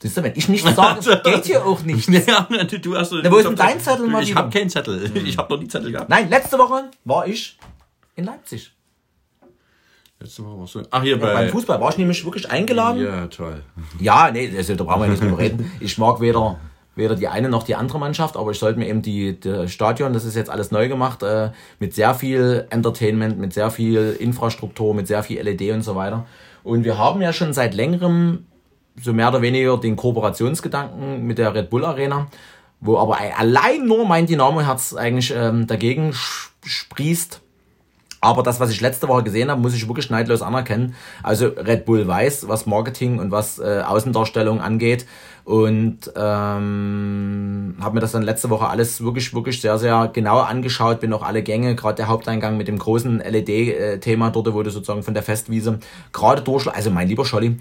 Siehst 0.06 0.18
du, 0.18 0.22
wenn 0.22 0.34
ich 0.36 0.48
nichts 0.48 0.72
sage, 0.76 1.20
geht 1.24 1.46
hier 1.46 1.66
auch 1.66 1.82
nicht. 1.82 2.08
Ja, 2.26 2.46
du 2.48 2.96
hast. 2.96 3.12
Na, 3.12 3.28
wo 3.28 3.38
ist 3.38 3.48
denn 3.48 3.56
dein 3.56 3.80
Zettel 3.80 4.06
mal 4.06 4.22
Ich 4.22 4.36
habe 4.36 4.50
keinen 4.50 4.70
Zettel. 4.70 5.10
Ich 5.26 5.36
habe 5.36 5.52
noch 5.52 5.60
nie 5.60 5.66
Zettel 5.66 5.90
gehabt. 5.90 6.08
Nein, 6.08 6.30
letzte 6.30 6.58
Woche 6.58 6.90
war 7.04 7.26
ich 7.26 7.58
in 8.14 8.24
Leipzig. 8.24 8.72
Letzte 10.20 10.44
Woche 10.44 10.60
warst 10.60 10.74
du. 10.76 10.82
Ach, 10.92 11.02
hier 11.02 11.18
Beim 11.18 11.34
bei. 11.34 11.48
Fußball 11.48 11.80
war 11.80 11.90
ich 11.90 11.98
nämlich 11.98 12.24
wirklich 12.24 12.48
eingeladen. 12.48 13.02
Ja, 13.02 13.26
toll. 13.26 13.62
Ja, 13.98 14.30
nee, 14.30 14.52
also, 14.56 14.76
da 14.76 14.84
brauchen 14.84 15.02
wir 15.02 15.08
nicht 15.08 15.22
drüber 15.22 15.38
reden. 15.38 15.70
Ich 15.80 15.98
mag 15.98 16.20
weder, 16.20 16.60
weder 16.94 17.16
die 17.16 17.26
eine 17.26 17.48
noch 17.48 17.64
die 17.64 17.74
andere 17.74 17.98
Mannschaft, 17.98 18.36
aber 18.36 18.52
ich 18.52 18.58
sollte 18.60 18.78
mir 18.78 18.86
eben 18.86 19.02
die, 19.02 19.40
die 19.40 19.68
Stadion, 19.68 20.12
das 20.12 20.24
ist 20.24 20.36
jetzt 20.36 20.50
alles 20.50 20.70
neu 20.70 20.88
gemacht, 20.88 21.24
äh, 21.24 21.50
mit 21.80 21.94
sehr 21.94 22.14
viel 22.14 22.66
Entertainment, 22.70 23.38
mit 23.38 23.52
sehr 23.52 23.72
viel 23.72 24.16
Infrastruktur, 24.20 24.94
mit 24.94 25.08
sehr 25.08 25.24
viel 25.24 25.40
LED 25.40 25.72
und 25.72 25.82
so 25.82 25.96
weiter. 25.96 26.26
Und 26.62 26.84
wir 26.84 26.96
haben 26.96 27.20
ja 27.20 27.32
schon 27.32 27.52
seit 27.52 27.74
längerem 27.74 28.46
so 29.00 29.12
mehr 29.12 29.28
oder 29.28 29.42
weniger 29.42 29.76
den 29.78 29.96
Kooperationsgedanken 29.96 31.26
mit 31.26 31.38
der 31.38 31.54
Red 31.54 31.70
Bull 31.70 31.84
Arena, 31.84 32.28
wo 32.80 32.98
aber 32.98 33.18
allein 33.36 33.86
nur 33.86 34.06
mein 34.06 34.26
Dynamo-Herz 34.26 34.94
eigentlich 34.94 35.32
ähm, 35.34 35.66
dagegen 35.66 36.12
sprießt. 36.64 37.40
Aber 38.20 38.42
das, 38.42 38.58
was 38.60 38.70
ich 38.70 38.80
letzte 38.80 39.08
Woche 39.08 39.22
gesehen 39.22 39.50
habe, 39.50 39.60
muss 39.60 39.74
ich 39.74 39.86
wirklich 39.86 40.10
neidlos 40.10 40.42
anerkennen. 40.42 40.94
Also 41.22 41.46
Red 41.46 41.84
Bull 41.84 42.08
weiß, 42.08 42.48
was 42.48 42.66
Marketing 42.66 43.18
und 43.18 43.30
was 43.30 43.58
äh, 43.58 43.82
Außendarstellung 43.86 44.60
angeht. 44.60 45.06
Und 45.44 46.10
ähm, 46.16 47.76
habe 47.80 47.94
mir 47.94 48.00
das 48.00 48.12
dann 48.12 48.22
letzte 48.22 48.50
Woche 48.50 48.68
alles 48.68 49.04
wirklich, 49.04 49.32
wirklich 49.32 49.60
sehr, 49.60 49.78
sehr 49.78 50.10
genau 50.12 50.40
angeschaut. 50.40 50.98
Bin 51.00 51.12
auch 51.12 51.22
alle 51.22 51.42
Gänge, 51.42 51.76
gerade 51.76 51.96
der 51.96 52.08
Haupteingang 52.08 52.56
mit 52.56 52.66
dem 52.66 52.78
großen 52.78 53.20
LED-Thema 53.20 54.30
dort, 54.30 54.52
wo 54.52 54.62
du 54.62 54.70
sozusagen 54.70 55.04
von 55.04 55.14
der 55.14 55.22
Festwiese 55.22 55.78
gerade 56.12 56.42
durch... 56.42 56.66
Also 56.66 56.90
mein 56.90 57.06
lieber 57.06 57.24
Scholli, 57.24 57.58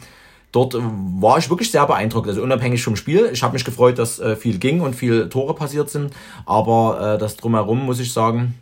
dort 0.55 0.75
war 0.75 1.37
ich 1.37 1.49
wirklich 1.49 1.69
sehr 1.69 1.85
beeindruckt. 1.85 2.27
Also 2.27 2.41
unabhängig 2.41 2.83
vom 2.83 2.95
Spiel. 2.95 3.29
Ich 3.33 3.43
habe 3.43 3.53
mich 3.53 3.65
gefreut, 3.65 3.99
dass 3.99 4.19
äh, 4.19 4.35
viel 4.35 4.57
ging 4.57 4.81
und 4.81 4.95
viel 4.95 5.27
Tore 5.29 5.53
passiert 5.53 5.89
sind. 5.89 6.13
Aber 6.45 7.15
äh, 7.15 7.17
das 7.17 7.35
drumherum, 7.35 7.85
muss 7.85 7.99
ich 7.99 8.13
sagen, 8.13 8.55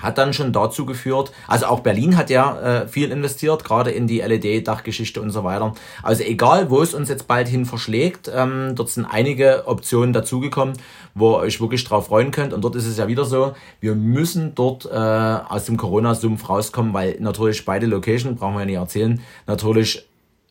hat 0.00 0.16
dann 0.16 0.32
schon 0.32 0.52
dazu 0.52 0.86
geführt, 0.86 1.32
also 1.48 1.66
auch 1.66 1.80
Berlin 1.80 2.16
hat 2.16 2.30
ja 2.30 2.60
äh, 2.60 2.86
viel 2.86 3.10
investiert, 3.10 3.64
gerade 3.64 3.90
in 3.90 4.06
die 4.06 4.20
LED-Dachgeschichte 4.20 5.20
und 5.20 5.30
so 5.30 5.42
weiter. 5.42 5.74
Also 6.04 6.22
egal, 6.22 6.70
wo 6.70 6.82
es 6.82 6.94
uns 6.94 7.08
jetzt 7.08 7.26
bald 7.26 7.48
hin 7.48 7.66
verschlägt, 7.66 8.30
ähm, 8.32 8.74
dort 8.76 8.90
sind 8.90 9.06
einige 9.06 9.66
Optionen 9.66 10.12
dazugekommen, 10.12 10.74
wo 11.14 11.32
ihr 11.32 11.38
euch 11.38 11.60
wirklich 11.60 11.82
drauf 11.84 12.06
freuen 12.06 12.30
könnt. 12.30 12.52
Und 12.52 12.62
dort 12.62 12.76
ist 12.76 12.86
es 12.86 12.96
ja 12.96 13.08
wieder 13.08 13.24
so, 13.24 13.54
wir 13.80 13.96
müssen 13.96 14.54
dort 14.54 14.86
äh, 14.86 14.88
aus 14.88 15.64
dem 15.64 15.76
Corona-Sumpf 15.76 16.48
rauskommen, 16.48 16.94
weil 16.94 17.16
natürlich 17.18 17.64
beide 17.64 17.86
Location, 17.86 18.36
brauchen 18.36 18.54
wir 18.54 18.60
ja 18.60 18.66
nicht 18.66 18.76
erzählen, 18.76 19.20
natürlich 19.46 20.07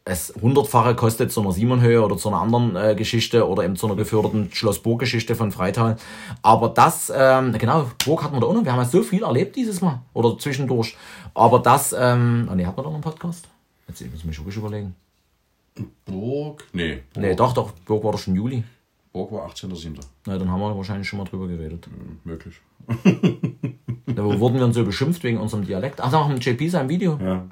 es 0.08 0.34
hundertfache 0.42 0.96
kostet 0.96 1.32
zu 1.32 1.42
einer 1.42 1.52
Simonhöhe 1.52 2.04
oder 2.04 2.18
zu 2.18 2.30
einer 2.30 2.40
anderen 2.40 2.76
äh, 2.76 2.96
Geschichte 2.96 3.48
oder 3.48 3.64
eben 3.64 3.76
zu 3.76 3.88
einer 3.88 3.96
geförderten 3.96 4.50
Schloss-Burg-Geschichte 4.52 5.36
von 5.36 5.52
Freital. 5.52 5.98
Aber 6.42 6.70
das, 6.70 7.12
ähm, 7.16 7.54
genau, 7.58 7.90
Burg 8.06 8.24
hatten 8.24 8.36
wir 8.36 8.42
da 8.42 8.48
auch 8.48 8.54
noch. 8.54 8.64
Wir 8.64 8.72
haben 8.72 8.80
ja 8.80 8.86
so 8.86 9.04
viel 9.04 9.24
erlebt 9.24 9.56
dieses 9.56 9.82
Mal 9.82 10.02
oder 10.14 10.38
zwischendurch. 10.38 10.96
Aber 11.34 11.60
das, 11.60 11.94
ähm, 11.98 12.48
oh 12.52 12.56
nee, 12.56 12.66
hatten 12.66 12.78
wir 12.78 12.84
da 12.84 12.90
noch 12.90 12.96
einen 12.96 13.04
Podcast? 13.04 13.48
Jetzt 13.88 14.02
muss 14.02 14.20
ich 14.20 14.26
mich 14.26 14.40
wirklich 14.40 14.58
überlegen. 14.58 14.96
Burg? 16.06 16.66
Nee. 16.74 17.04
Burg, 17.14 17.18
Nee, 17.18 17.36
doch, 17.36 17.54
doch, 17.54 17.72
Burg 17.72 18.04
war 18.04 18.14
doch 18.14 18.20
schon 18.20 18.36
Juli. 18.36 18.64
Burg 19.12 19.32
war 19.32 19.48
18.07. 19.50 20.00
Na, 20.26 20.38
dann 20.38 20.50
haben 20.50 20.60
wir 20.60 20.76
wahrscheinlich 20.76 21.08
schon 21.08 21.20
mal 21.20 21.26
drüber 21.26 21.48
geredet. 21.48 21.88
Möglich. 22.24 22.56
Da 24.08 24.24
wurden 24.24 24.56
wir 24.56 24.62
dann 24.62 24.74
so 24.74 24.84
beschimpft 24.86 25.22
wegen 25.24 25.38
unserem 25.38 25.66
Dialekt. 25.66 26.02
Ach, 26.02 26.12
noch 26.12 26.30
im 26.30 26.38
JP 26.38 26.70
sein 26.70 26.90
Video. 26.90 27.20
Ja. 27.22 27.46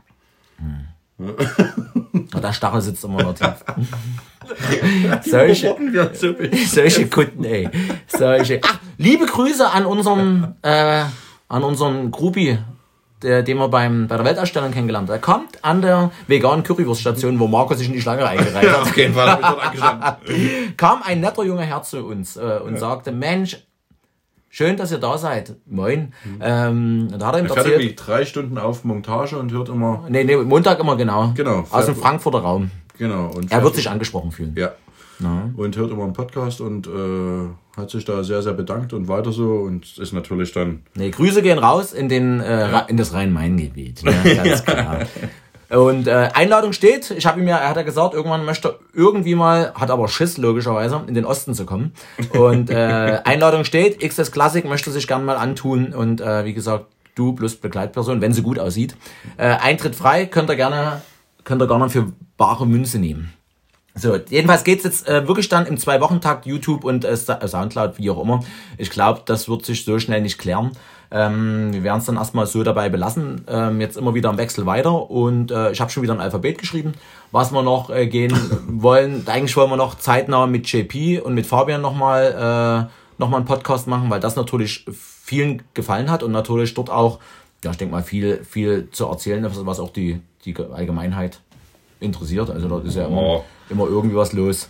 Na, 0.57 0.94
der 1.17 2.53
Stachel 2.53 2.81
sitzt 2.81 3.03
immer 3.03 3.23
noch 3.23 3.33
tief. 3.35 3.63
solche, 5.25 5.75
solche 6.67 7.07
Kunden, 7.07 7.43
ey. 7.43 7.69
Solche. 8.07 8.59
Ach, 8.63 8.79
liebe 8.97 9.25
Grüße 9.25 9.69
an 9.69 9.85
unseren, 9.85 10.55
äh, 10.61 11.03
an 11.47 11.63
unseren 11.63 12.11
Gruppi, 12.11 12.59
der, 13.21 13.43
den 13.43 13.57
wir 13.57 13.69
beim, 13.69 14.07
bei 14.07 14.17
der 14.17 14.25
Weltausstellung 14.25 14.71
kennengelernt 14.71 15.09
haben. 15.09 15.15
Er 15.15 15.21
kommt 15.21 15.63
an 15.63 15.81
der 15.81 16.11
veganen 16.27 16.63
Currywurststation, 16.63 17.39
wo 17.39 17.47
Marco 17.47 17.73
sich 17.73 17.87
in 17.87 17.93
die 17.93 18.01
Schlange 18.01 18.27
eingereiht 18.27 18.63
Ja, 18.63 18.73
hat. 18.73 18.81
auf 18.81 18.97
jeden 18.97 19.13
Fall. 19.13 19.29
Hab 19.29 19.39
ich 19.39 19.45
dort 19.47 19.65
angestanden. 19.65 20.73
kam 20.77 21.01
ein 21.01 21.21
netter 21.21 21.43
junger 21.43 21.63
Herr 21.63 21.81
zu 21.81 22.05
uns 22.05 22.35
äh, 22.37 22.59
und 22.63 22.77
sagte, 22.77 23.11
Mensch, 23.11 23.57
schön, 24.55 24.77
dass 24.77 24.91
ihr 24.91 24.99
da 24.99 25.17
seid. 25.17 25.55
Moin. 25.65 26.13
Ähm, 26.39 27.09
und 27.11 27.19
da 27.21 27.27
hat 27.27 27.35
er 27.35 27.39
ihm 27.41 27.45
Er 27.47 27.57
erzählt, 27.57 27.73
irgendwie 27.81 27.95
drei 27.95 28.25
Stunden 28.25 28.57
auf 28.57 28.83
Montage 28.85 29.37
und 29.37 29.51
hört 29.51 29.67
immer. 29.69 30.05
nee, 30.07 30.23
nee, 30.23 30.37
Montag 30.37 30.79
immer 30.79 30.95
genau. 30.95 31.33
Genau. 31.35 31.65
Aus 31.69 31.85
dem 31.87 31.95
Frankfurter 31.95 32.39
Raum. 32.39 32.71
Genau. 32.97 33.31
Und 33.35 33.51
Er 33.51 33.61
wird 33.63 33.75
sich 33.75 33.89
angesprochen 33.89 34.31
fühlen. 34.31 34.55
Ja. 34.57 34.71
Und 35.55 35.77
hört 35.77 35.91
immer 35.91 36.03
einen 36.03 36.13
Podcast 36.13 36.59
und 36.61 36.87
äh, 36.87 37.79
hat 37.79 37.89
sich 37.89 38.03
da 38.03 38.21
sehr, 38.23 38.41
sehr 38.41 38.51
bedankt 38.53 38.91
und 38.93 39.07
weiter 39.07 39.31
so 39.31 39.49
und 39.59 39.97
ist 39.97 40.11
natürlich 40.13 40.51
dann. 40.51 40.83
Nee, 40.93 41.09
Grüße 41.09 41.41
gehen 41.41 41.57
raus 41.57 41.93
in, 41.93 42.09
den, 42.09 42.41
äh, 42.41 42.63
Ra- 42.63 42.85
in 42.89 42.97
das 42.97 43.13
Rhein-Main-Gebiet. 43.13 44.03
Ne? 44.03 44.13
Ganz 44.35 44.63
klar. 44.65 44.99
Und 45.69 46.07
äh, 46.07 46.29
Einladung 46.33 46.73
steht. 46.73 47.11
Ich 47.11 47.25
habe 47.25 47.39
ihm 47.39 47.47
ja, 47.47 47.57
er 47.57 47.69
hat 47.69 47.77
ja 47.77 47.83
gesagt, 47.83 48.13
irgendwann 48.13 48.45
möchte 48.45 48.69
er 48.69 48.79
irgendwie 48.93 49.35
mal, 49.35 49.73
hat 49.73 49.89
aber 49.89 50.07
Schiss 50.07 50.37
logischerweise, 50.37 51.03
in 51.07 51.13
den 51.13 51.25
Osten 51.25 51.53
zu 51.53 51.65
kommen. 51.65 51.93
Und 52.33 52.69
äh, 52.69 53.19
Einladung 53.23 53.65
steht. 53.65 53.99
XS 53.99 54.31
Classic 54.31 54.65
möchte 54.65 54.91
sich 54.91 55.07
gern 55.07 55.25
mal 55.25 55.37
antun. 55.37 55.93
Und 55.93 56.21
äh, 56.21 56.45
wie 56.45 56.53
gesagt, 56.53 56.85
du 57.15 57.33
plus 57.33 57.55
Begleitperson, 57.55 58.21
wenn 58.21 58.33
sie 58.33 58.43
gut 58.43 58.59
aussieht. 58.59 58.95
Äh, 59.37 59.47
Eintritt 59.47 59.95
frei, 59.95 60.25
könnt 60.25 60.49
ihr 60.49 60.55
gerne, 60.55 61.01
könnt 61.43 61.61
ihr 61.61 61.67
gerne 61.67 61.89
für 61.89 62.11
bare 62.37 62.67
Münze 62.67 62.99
nehmen. 62.99 63.33
So, 63.97 64.17
jedenfalls 64.17 64.65
geht's 64.65 64.83
jetzt 64.83 65.07
äh, 65.07 65.25
wirklich 65.25 65.47
dann 65.47 65.65
im 65.67 65.77
Zwei-Wochen-Takt 65.77 66.45
YouTube 66.45 66.83
und 66.83 67.05
äh, 67.05 67.15
Soundcloud, 67.15 67.97
wie 67.97 68.09
auch 68.09 68.21
immer. 68.21 68.43
Ich 68.77 68.89
glaube, 68.89 69.21
das 69.25 69.47
wird 69.47 69.65
sich 69.65 69.85
so 69.85 69.97
schnell 69.99 70.21
nicht 70.21 70.37
klären. 70.37 70.71
Ähm, 71.11 71.73
wir 71.73 71.83
werden 71.83 71.99
es 71.99 72.05
dann 72.05 72.17
erstmal 72.17 72.47
so 72.47 72.63
dabei 72.63 72.89
belassen. 72.89 73.45
Ähm, 73.47 73.81
jetzt 73.81 73.97
immer 73.97 74.13
wieder 74.13 74.29
im 74.29 74.37
Wechsel 74.37 74.65
weiter 74.65 75.09
und 75.09 75.51
äh, 75.51 75.71
ich 75.71 75.81
habe 75.81 75.91
schon 75.91 76.03
wieder 76.03 76.13
ein 76.13 76.21
Alphabet 76.21 76.57
geschrieben, 76.57 76.93
was 77.31 77.51
wir 77.51 77.61
noch 77.61 77.89
äh, 77.89 78.07
gehen 78.07 78.33
wollen. 78.67 79.23
Eigentlich 79.27 79.55
wollen 79.55 79.69
wir 79.69 79.77
noch 79.77 79.95
zeitnah 79.95 80.47
mit 80.47 80.67
JP 80.67 81.21
und 81.21 81.33
mit 81.33 81.45
Fabian 81.45 81.81
nochmal 81.81 82.89
äh, 82.89 82.91
noch 83.17 83.31
einen 83.31 83.45
Podcast 83.45 83.87
machen, 83.87 84.09
weil 84.09 84.19
das 84.19 84.35
natürlich 84.35 84.85
vielen 84.91 85.63
gefallen 85.73 86.11
hat 86.11 86.23
und 86.23 86.31
natürlich 86.31 86.73
dort 86.73 86.89
auch, 86.89 87.19
ja, 87.63 87.71
ich 87.71 87.77
denke 87.77 87.93
mal, 87.93 88.03
viel, 88.03 88.43
viel 88.43 88.89
zu 88.91 89.05
erzählen, 89.05 89.45
was 89.49 89.79
auch 89.79 89.91
die, 89.91 90.21
die 90.43 90.55
Allgemeinheit 90.57 91.39
interessiert. 91.99 92.49
Also 92.49 92.67
dort 92.67 92.85
ist 92.85 92.95
ja 92.95 93.07
immer, 93.07 93.21
oh. 93.21 93.43
immer 93.69 93.87
irgendwie 93.87 94.15
was 94.15 94.33
los. 94.33 94.69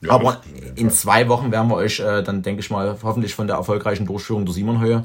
Ja, 0.00 0.12
Aber 0.12 0.40
in 0.76 0.90
zwei 0.90 1.28
Wochen 1.28 1.50
werden 1.50 1.68
wir 1.68 1.76
euch 1.76 1.98
äh, 1.98 2.22
dann, 2.22 2.42
denke 2.42 2.60
ich 2.60 2.70
mal, 2.70 2.96
hoffentlich 3.02 3.34
von 3.34 3.46
der 3.48 3.56
erfolgreichen 3.56 4.06
Durchführung 4.06 4.44
der 4.44 4.54
Simonhöhe 4.54 5.04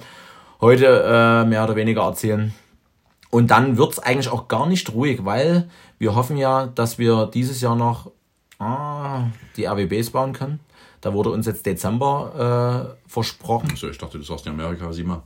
heute 0.63 1.03
äh, 1.05 1.45
mehr 1.45 1.63
oder 1.63 1.75
weniger 1.75 2.01
erzählen. 2.03 2.53
Und 3.29 3.51
dann 3.51 3.77
wird 3.77 3.93
es 3.93 3.99
eigentlich 3.99 4.29
auch 4.29 4.47
gar 4.47 4.65
nicht 4.65 4.93
ruhig, 4.93 5.25
weil 5.25 5.69
wir 5.99 6.15
hoffen 6.15 6.37
ja, 6.37 6.67
dass 6.67 6.97
wir 6.97 7.29
dieses 7.33 7.61
Jahr 7.61 7.75
noch 7.75 8.11
ah, 8.59 9.25
die 9.57 9.65
RWBs 9.65 10.11
bauen 10.11 10.33
können. 10.33 10.59
Da 11.01 11.13
wurde 11.13 11.31
uns 11.31 11.45
jetzt 11.45 11.65
Dezember 11.65 12.95
äh, 13.05 13.09
versprochen. 13.09 13.69
Also 13.71 13.89
ich 13.89 13.97
dachte, 13.97 14.17
du 14.17 14.23
sagst 14.23 14.45
in 14.45 14.53
Amerika, 14.53 14.91
sieh 14.93 15.03
mal. 15.03 15.21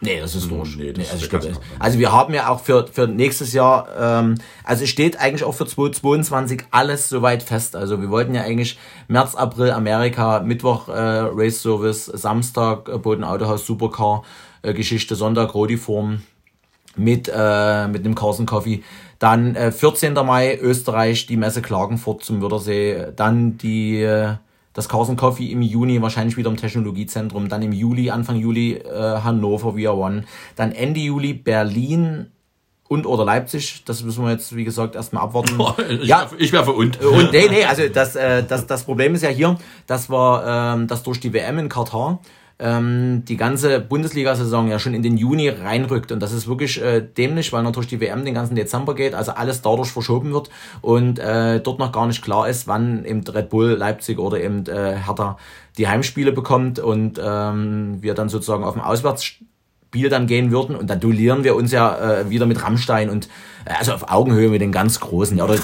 Nee, 0.00 0.20
das 0.20 0.36
ist 0.36 0.48
durch. 0.48 0.76
Nee, 0.76 0.92
das 0.92 1.06
nee, 1.06 1.10
also, 1.10 1.24
ist 1.24 1.30
glaub, 1.30 1.62
also 1.80 1.98
wir 1.98 2.12
haben 2.12 2.32
ja 2.32 2.48
auch 2.48 2.60
für, 2.60 2.86
für 2.86 3.08
nächstes 3.08 3.52
Jahr, 3.52 3.88
ähm, 3.98 4.36
also 4.62 4.84
es 4.84 4.90
steht 4.90 5.18
eigentlich 5.18 5.42
auch 5.42 5.54
für 5.54 5.66
2022 5.66 6.66
alles 6.70 7.08
soweit 7.08 7.42
fest. 7.42 7.74
Also 7.74 8.00
wir 8.00 8.08
wollten 8.08 8.34
ja 8.34 8.42
eigentlich 8.42 8.78
März, 9.08 9.34
April 9.34 9.72
Amerika, 9.72 10.40
Mittwoch 10.40 10.88
äh, 10.88 10.92
Race 10.92 11.60
Service, 11.60 12.06
Samstag 12.06 12.88
äh, 12.88 12.96
Boden 12.98 13.24
Autohaus 13.24 13.66
Supercar 13.66 14.22
äh, 14.62 14.74
Geschichte, 14.74 15.14
Sonntag 15.14 15.54
Rodiform 15.54 16.22
mit, 16.96 17.30
äh, 17.32 17.88
mit 17.88 18.04
dem 18.04 18.14
Carson 18.14 18.46
Coffee. 18.46 18.82
Dann 19.18 19.54
äh, 19.54 19.72
14. 19.72 20.14
Mai 20.14 20.58
Österreich, 20.58 21.26
die 21.26 21.36
Messe 21.36 21.62
Klagenfurt 21.62 22.24
zum 22.24 22.42
Wörthersee. 22.42 23.12
Dann 23.14 23.58
die... 23.58 24.02
Äh, 24.02 24.34
das 24.78 24.88
Carson 24.88 25.16
Coffee 25.16 25.50
im 25.50 25.60
Juni 25.60 26.00
wahrscheinlich 26.02 26.36
wieder 26.36 26.50
im 26.50 26.56
Technologiezentrum, 26.56 27.48
dann 27.48 27.62
im 27.62 27.72
Juli, 27.72 28.10
Anfang 28.10 28.36
Juli 28.36 28.74
äh, 28.74 29.20
Hannover 29.24 29.74
Via 29.74 29.90
One, 29.90 30.22
dann 30.54 30.70
Ende 30.70 31.00
Juli 31.00 31.32
Berlin 31.32 32.30
und 32.86 33.04
oder 33.04 33.24
Leipzig, 33.24 33.82
das 33.84 34.04
müssen 34.04 34.24
wir 34.24 34.30
jetzt, 34.30 34.54
wie 34.54 34.62
gesagt, 34.62 34.94
erstmal 34.94 35.24
abwarten. 35.24 35.60
ich 36.00 36.08
ja, 36.08 36.30
ich 36.38 36.52
für 36.52 36.72
und. 36.72 37.02
Und 37.02 37.32
nee, 37.32 37.48
nee, 37.50 37.64
also 37.64 37.88
das, 37.88 38.14
äh, 38.14 38.44
das, 38.44 38.68
das 38.68 38.84
Problem 38.84 39.16
ist 39.16 39.22
ja 39.22 39.30
hier, 39.30 39.58
dass 39.88 40.08
wir 40.08 40.44
ähm, 40.46 40.86
das 40.86 41.02
durch 41.02 41.18
die 41.18 41.32
WM 41.32 41.58
in 41.58 41.68
Katar 41.68 42.20
ähm, 42.58 43.24
die 43.26 43.36
ganze 43.36 43.80
Bundesliga-Saison 43.80 44.68
ja 44.68 44.78
schon 44.78 44.94
in 44.94 45.02
den 45.02 45.16
Juni 45.16 45.48
reinrückt. 45.48 46.10
Und 46.10 46.20
das 46.20 46.32
ist 46.32 46.48
wirklich 46.48 46.82
äh, 46.82 47.00
dämlich, 47.00 47.52
weil 47.52 47.62
natürlich 47.62 47.88
die 47.88 48.00
WM 48.00 48.24
den 48.24 48.34
ganzen 48.34 48.56
Dezember 48.56 48.94
geht, 48.94 49.14
also 49.14 49.32
alles 49.32 49.62
dadurch 49.62 49.90
verschoben 49.90 50.32
wird 50.32 50.50
und 50.80 51.18
äh, 51.18 51.60
dort 51.60 51.78
noch 51.78 51.92
gar 51.92 52.06
nicht 52.06 52.22
klar 52.22 52.48
ist, 52.48 52.66
wann 52.66 53.04
eben 53.04 53.22
Red 53.26 53.50
Bull 53.50 53.70
Leipzig 53.72 54.18
oder 54.18 54.40
eben 54.40 54.66
äh, 54.66 54.96
Hertha 54.96 55.38
die 55.76 55.86
Heimspiele 55.86 56.32
bekommt 56.32 56.80
und 56.80 57.20
ähm, 57.22 57.98
wir 58.00 58.14
dann 58.14 58.28
sozusagen 58.28 58.64
auf 58.64 58.74
dem 58.74 58.82
Auswärts 58.82 59.34
Spiel 59.88 60.10
dann 60.10 60.26
gehen 60.26 60.50
würden. 60.50 60.76
Und 60.76 60.90
da 60.90 60.96
duellieren 60.96 61.44
wir 61.44 61.56
uns 61.56 61.72
ja 61.72 61.96
äh, 61.96 62.28
wieder 62.28 62.44
mit 62.44 62.62
Rammstein 62.62 63.08
und 63.08 63.26
äh, 63.64 63.72
also 63.78 63.94
auf 63.94 64.10
Augenhöhe 64.10 64.50
mit 64.50 64.60
den 64.60 64.70
ganz 64.70 65.00
Großen. 65.00 65.38
Ja, 65.38 65.44
oder 65.44 65.56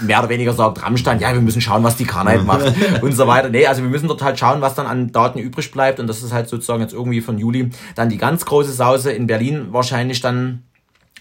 mehr 0.00 0.18
oder 0.18 0.28
weniger 0.28 0.52
sagt 0.52 0.82
Rammstein, 0.82 1.20
ja, 1.20 1.32
wir 1.32 1.40
müssen 1.40 1.60
schauen, 1.60 1.84
was 1.84 1.96
die 1.96 2.04
Karneval 2.04 2.42
macht 2.42 2.74
und 3.02 3.12
so 3.12 3.28
weiter. 3.28 3.50
Nee, 3.50 3.66
also 3.66 3.82
wir 3.82 3.88
müssen 3.88 4.08
dort 4.08 4.20
halt 4.20 4.36
schauen, 4.36 4.60
was 4.62 4.74
dann 4.74 4.86
an 4.86 5.12
Daten 5.12 5.38
übrig 5.38 5.70
bleibt. 5.70 6.00
Und 6.00 6.08
das 6.08 6.24
ist 6.24 6.32
halt 6.32 6.48
sozusagen 6.48 6.82
jetzt 6.82 6.92
irgendwie 6.92 7.20
von 7.20 7.38
Juli 7.38 7.70
dann 7.94 8.08
die 8.08 8.18
ganz 8.18 8.44
große 8.44 8.72
Sause 8.72 9.12
in 9.12 9.28
Berlin 9.28 9.68
wahrscheinlich 9.70 10.20
dann 10.20 10.64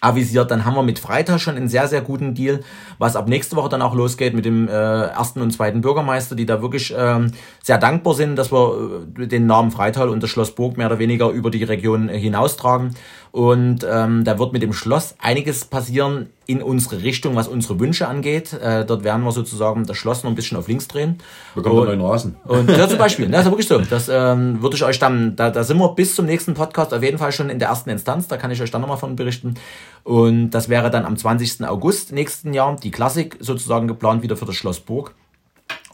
avisiert. 0.01 0.51
Dann 0.51 0.65
haben 0.65 0.75
wir 0.75 0.83
mit 0.83 0.99
Freitag 0.99 1.39
schon 1.39 1.55
einen 1.55 1.67
sehr, 1.67 1.87
sehr 1.87 2.01
guten 2.01 2.33
Deal, 2.33 2.61
was 2.97 3.15
ab 3.15 3.27
nächste 3.27 3.55
Woche 3.55 3.69
dann 3.69 3.81
auch 3.81 3.95
losgeht 3.95 4.33
mit 4.33 4.45
dem 4.45 4.67
äh, 4.67 4.71
ersten 4.71 5.41
und 5.41 5.51
zweiten 5.51 5.81
Bürgermeister, 5.81 6.35
die 6.35 6.45
da 6.45 6.61
wirklich 6.61 6.93
ähm, 6.97 7.31
sehr 7.63 7.77
dankbar 7.77 8.13
sind, 8.13 8.35
dass 8.35 8.51
wir 8.51 9.05
äh, 9.17 9.27
den 9.27 9.45
Namen 9.45 9.71
Freital 9.71 10.09
und 10.09 10.21
das 10.23 10.29
Schloss 10.29 10.53
Burg 10.55 10.77
mehr 10.77 10.87
oder 10.87 10.99
weniger 10.99 11.29
über 11.29 11.51
die 11.51 11.63
Region 11.63 12.09
hinaustragen. 12.09 12.95
Und 13.31 13.85
ähm, 13.89 14.23
da 14.23 14.39
wird 14.39 14.53
mit 14.53 14.61
dem 14.61 14.73
Schloss 14.73 15.15
einiges 15.19 15.65
passieren 15.65 16.29
in 16.45 16.63
unsere 16.63 17.03
Richtung, 17.03 17.35
was 17.35 17.47
unsere 17.47 17.79
Wünsche 17.79 18.07
angeht. 18.07 18.53
Äh, 18.53 18.85
dort 18.85 19.03
werden 19.03 19.23
wir 19.23 19.31
sozusagen 19.31 19.85
das 19.85 19.97
Schloss 19.97 20.23
noch 20.23 20.31
ein 20.31 20.35
bisschen 20.35 20.57
auf 20.57 20.67
links 20.67 20.87
drehen. 20.87 21.17
Bekommen 21.53 21.75
wir 21.75 21.85
neuen 21.85 22.01
Rasen. 22.01 22.37
Und 22.45 22.69
ja, 22.69 22.87
zum 22.87 22.97
Beispiel. 22.97 23.27
Das 23.27 23.45
ist 23.45 23.51
wirklich 23.51 23.67
so. 23.67 23.79
Das 23.79 24.09
ähm, 24.09 24.61
würde 24.61 24.75
ich 24.75 24.83
euch 24.83 24.97
dann, 24.97 25.35
da, 25.35 25.49
da 25.49 25.63
sind 25.63 25.77
wir 25.77 25.89
bis 25.89 26.15
zum 26.15 26.25
nächsten 26.25 26.53
Podcast 26.53 26.93
auf 26.93 27.03
jeden 27.03 27.17
Fall 27.17 27.31
schon 27.31 27.49
in 27.49 27.59
der 27.59 27.67
ersten 27.67 27.89
Instanz. 27.89 28.27
Da 28.27 28.37
kann 28.37 28.49
ich 28.51 28.61
euch 28.61 28.71
dann 28.71 28.81
nochmal 28.81 28.97
von 28.97 29.15
berichten. 29.15 29.55
Und 30.03 30.51
das 30.51 30.69
wäre 30.69 30.89
dann 30.89 31.05
am 31.05 31.17
20. 31.17 31.67
August 31.67 32.13
nächsten 32.13 32.53
Jahr 32.53 32.75
die 32.75 32.91
Klassik 32.91 33.37
sozusagen 33.39 33.87
geplant 33.87 34.23
wieder 34.23 34.37
für 34.37 34.45
das 34.45 34.55
Schloss 34.55 34.79
Burg. 34.79 35.13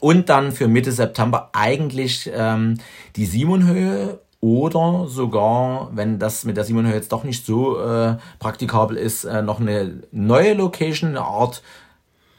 Und 0.00 0.28
dann 0.28 0.52
für 0.52 0.68
Mitte 0.68 0.92
September 0.92 1.50
eigentlich 1.52 2.30
ähm, 2.32 2.78
die 3.16 3.26
Simonhöhe 3.26 4.20
oder 4.44 5.06
sogar, 5.08 5.88
wenn 5.94 6.18
das 6.18 6.44
mit 6.44 6.58
der 6.58 6.64
Simonhöhe 6.64 6.92
jetzt 6.92 7.12
doch 7.12 7.24
nicht 7.24 7.46
so 7.46 7.80
äh, 7.80 8.16
praktikabel 8.40 8.98
ist, 8.98 9.24
äh, 9.24 9.40
noch 9.40 9.58
eine 9.58 10.02
neue 10.12 10.52
Location, 10.52 11.10
eine 11.10 11.22
Art 11.22 11.62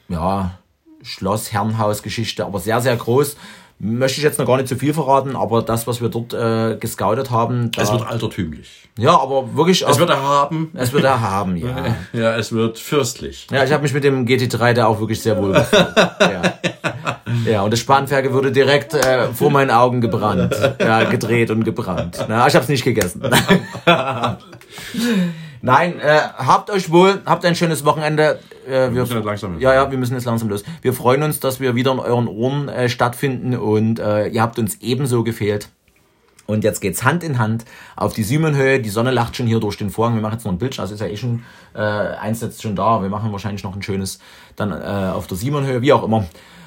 ja, 0.08 0.52
Schloss, 1.02 1.52
Herrenhaus, 1.52 2.04
Geschichte, 2.04 2.46
aber 2.46 2.60
sehr, 2.60 2.80
sehr 2.80 2.94
groß. 2.94 3.36
Möchte 3.80 4.18
ich 4.18 4.22
jetzt 4.22 4.38
noch 4.38 4.46
gar 4.46 4.56
nicht 4.56 4.68
zu 4.68 4.76
viel 4.76 4.94
verraten, 4.94 5.34
aber 5.34 5.62
das, 5.62 5.88
was 5.88 6.00
wir 6.00 6.08
dort 6.08 6.32
äh, 6.32 6.76
gescoutet 6.78 7.32
haben. 7.32 7.72
Da, 7.72 7.82
es 7.82 7.90
wird 7.90 8.06
altertümlich. 8.06 8.88
Ja, 8.96 9.18
aber 9.18 9.56
wirklich. 9.56 9.84
Es 9.84 9.98
wird 9.98 10.08
erhaben. 10.08 10.70
Es 10.74 10.92
wird 10.92 11.02
erhaben, 11.02 11.56
ja. 11.56 11.96
Ja, 12.12 12.36
es 12.36 12.52
wird 12.52 12.78
fürstlich. 12.78 13.48
Ja, 13.50 13.64
ich 13.64 13.72
habe 13.72 13.82
mich 13.82 13.92
mit 13.92 14.04
dem 14.04 14.26
GT3 14.26 14.74
da 14.74 14.86
auch 14.86 15.00
wirklich 15.00 15.20
sehr 15.20 15.36
wohl 15.42 15.52
gefühlt. 15.52 15.92
ja. 16.20 16.58
Ja, 17.46 17.62
und 17.62 17.72
das 17.72 17.80
Spanferkel 17.80 18.32
wurde 18.32 18.52
direkt 18.52 18.94
äh, 18.94 19.28
vor 19.32 19.50
meinen 19.50 19.70
Augen 19.70 20.00
gebrannt. 20.00 20.54
Ja, 20.80 21.04
gedreht 21.04 21.50
und 21.50 21.64
gebrannt. 21.64 22.24
Na, 22.28 22.46
ich 22.46 22.54
habe 22.54 22.62
es 22.62 22.68
nicht 22.68 22.84
gegessen. 22.84 23.22
Nein, 25.62 25.98
äh, 26.00 26.20
habt 26.36 26.70
euch 26.70 26.90
wohl, 26.90 27.20
habt 27.24 27.44
ein 27.44 27.54
schönes 27.54 27.84
Wochenende. 27.84 28.38
Äh, 28.66 28.70
wir, 28.70 28.94
wir 28.94 29.00
müssen 29.00 29.16
jetzt 29.16 29.24
langsam 29.24 29.58
Ja, 29.58 29.74
ja, 29.74 29.90
wir 29.90 29.98
müssen 29.98 30.14
jetzt 30.14 30.26
langsam 30.26 30.48
los. 30.48 30.64
Wir 30.82 30.92
freuen 30.92 31.22
uns, 31.22 31.40
dass 31.40 31.60
wir 31.60 31.74
wieder 31.74 31.92
in 31.92 31.98
euren 31.98 32.28
Ohren 32.28 32.68
äh, 32.68 32.88
stattfinden 32.88 33.56
und 33.56 33.98
äh, 33.98 34.28
ihr 34.28 34.42
habt 34.42 34.58
uns 34.58 34.78
ebenso 34.80 35.24
gefehlt. 35.24 35.68
Und 36.46 36.62
jetzt 36.62 36.80
geht's 36.80 37.02
Hand 37.02 37.24
in 37.24 37.38
Hand 37.38 37.64
auf 37.96 38.12
die 38.12 38.22
Simonhöhe. 38.22 38.78
Die 38.80 38.88
Sonne 38.88 39.10
lacht 39.10 39.36
schon 39.36 39.46
hier 39.46 39.58
durch 39.58 39.76
den 39.76 39.90
Vorhang. 39.90 40.14
Wir 40.14 40.22
machen 40.22 40.34
jetzt 40.34 40.44
noch 40.44 40.52
ein 40.52 40.58
Bild. 40.58 40.78
Also 40.78 40.94
ist 40.94 41.00
ja 41.00 41.08
eh 41.08 41.16
schon 41.16 41.42
äh, 41.74 41.80
eins 41.80 42.40
jetzt 42.40 42.62
schon 42.62 42.76
da. 42.76 43.02
Wir 43.02 43.08
machen 43.08 43.32
wahrscheinlich 43.32 43.64
noch 43.64 43.74
ein 43.74 43.82
schönes 43.82 44.20
dann 44.54 44.70
äh, 44.70 45.10
auf 45.12 45.26
der 45.26 45.36
Simonhöhe, 45.36 45.82
wie 45.82 45.92
auch 45.92 46.04
immer. 46.04 46.26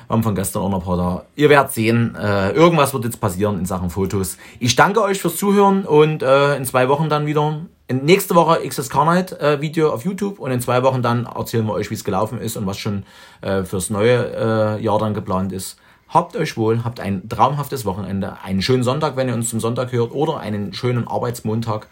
Wir 0.09 0.15
haben 0.15 0.23
von 0.23 0.33
gestern 0.33 0.63
auch 0.63 0.69
noch 0.69 0.79
ein 0.79 0.85
paar 0.85 0.97
da. 0.97 1.25
Ihr 1.35 1.49
werdet 1.49 1.71
sehen, 1.71 2.15
äh, 2.15 2.49
irgendwas 2.53 2.95
wird 2.95 3.05
jetzt 3.05 3.21
passieren 3.21 3.59
in 3.59 3.67
Sachen 3.67 3.91
Fotos. 3.91 4.37
Ich 4.59 4.75
danke 4.75 5.03
euch 5.03 5.21
fürs 5.21 5.37
Zuhören 5.37 5.85
und 5.85 6.23
äh, 6.23 6.55
in 6.55 6.65
zwei 6.65 6.89
Wochen 6.89 7.09
dann 7.09 7.27
wieder. 7.27 7.61
In 7.87 8.05
nächste 8.05 8.33
Woche 8.33 8.67
XSK 8.67 8.95
Night 9.05 9.39
äh, 9.39 9.61
Video 9.61 9.93
auf 9.93 10.05
YouTube 10.05 10.39
und 10.39 10.49
in 10.49 10.61
zwei 10.61 10.81
Wochen 10.81 11.03
dann 11.03 11.27
erzählen 11.27 11.63
wir 11.67 11.73
euch, 11.73 11.91
wie 11.91 11.93
es 11.93 12.03
gelaufen 12.03 12.41
ist 12.41 12.57
und 12.57 12.65
was 12.65 12.79
schon 12.79 13.03
äh, 13.41 13.61
fürs 13.63 13.91
neue 13.91 14.77
äh, 14.79 14.83
Jahr 14.83 14.97
dann 14.97 15.13
geplant 15.13 15.51
ist. 15.51 15.77
Habt 16.07 16.35
euch 16.35 16.57
wohl, 16.57 16.83
habt 16.83 16.99
ein 16.99 17.29
traumhaftes 17.29 17.85
Wochenende, 17.85 18.37
einen 18.43 18.63
schönen 18.63 18.81
Sonntag, 18.81 19.15
wenn 19.15 19.27
ihr 19.27 19.35
uns 19.35 19.51
zum 19.51 19.59
Sonntag 19.59 19.91
hört, 19.91 20.11
oder 20.11 20.39
einen 20.39 20.73
schönen 20.73 21.07
Arbeitsmontag, 21.07 21.85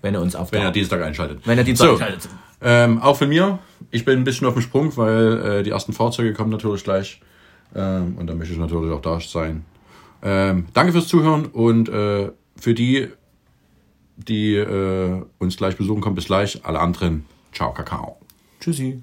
wenn 0.00 0.14
ihr 0.14 0.22
uns 0.22 0.34
auf 0.34 0.50
Wenn 0.50 0.62
ihr 0.62 0.70
Dienstag 0.70 1.02
einschaltet. 1.02 1.40
Wenn 1.44 1.58
ihr 1.58 1.64
Dienstag 1.64 1.88
so, 1.88 1.92
einschaltet. 1.92 2.30
Ähm, 2.60 3.00
auch 3.00 3.16
von 3.16 3.28
mir, 3.28 3.58
ich 3.90 4.04
bin 4.04 4.18
ein 4.18 4.24
bisschen 4.24 4.46
auf 4.46 4.54
dem 4.54 4.62
Sprung, 4.62 4.96
weil 4.96 5.40
äh, 5.40 5.62
die 5.62 5.70
ersten 5.70 5.92
Fahrzeuge 5.92 6.32
kommen 6.32 6.50
natürlich 6.50 6.84
gleich. 6.84 7.20
Ähm, 7.74 8.16
und 8.18 8.26
da 8.26 8.34
möchte 8.34 8.52
ich 8.52 8.58
natürlich 8.58 8.92
auch 8.92 9.02
da 9.02 9.20
sein. 9.20 9.64
Ähm, 10.22 10.66
danke 10.74 10.92
fürs 10.92 11.06
Zuhören 11.06 11.46
und 11.46 11.88
äh, 11.88 12.30
für 12.56 12.74
die, 12.74 13.08
die 14.16 14.56
äh, 14.56 15.22
uns 15.38 15.56
gleich 15.56 15.76
besuchen 15.76 16.00
kommen, 16.00 16.16
bis 16.16 16.26
gleich. 16.26 16.64
Alle 16.64 16.80
anderen, 16.80 17.26
ciao, 17.52 17.72
Kakao. 17.72 18.16
Tschüssi. 18.60 19.00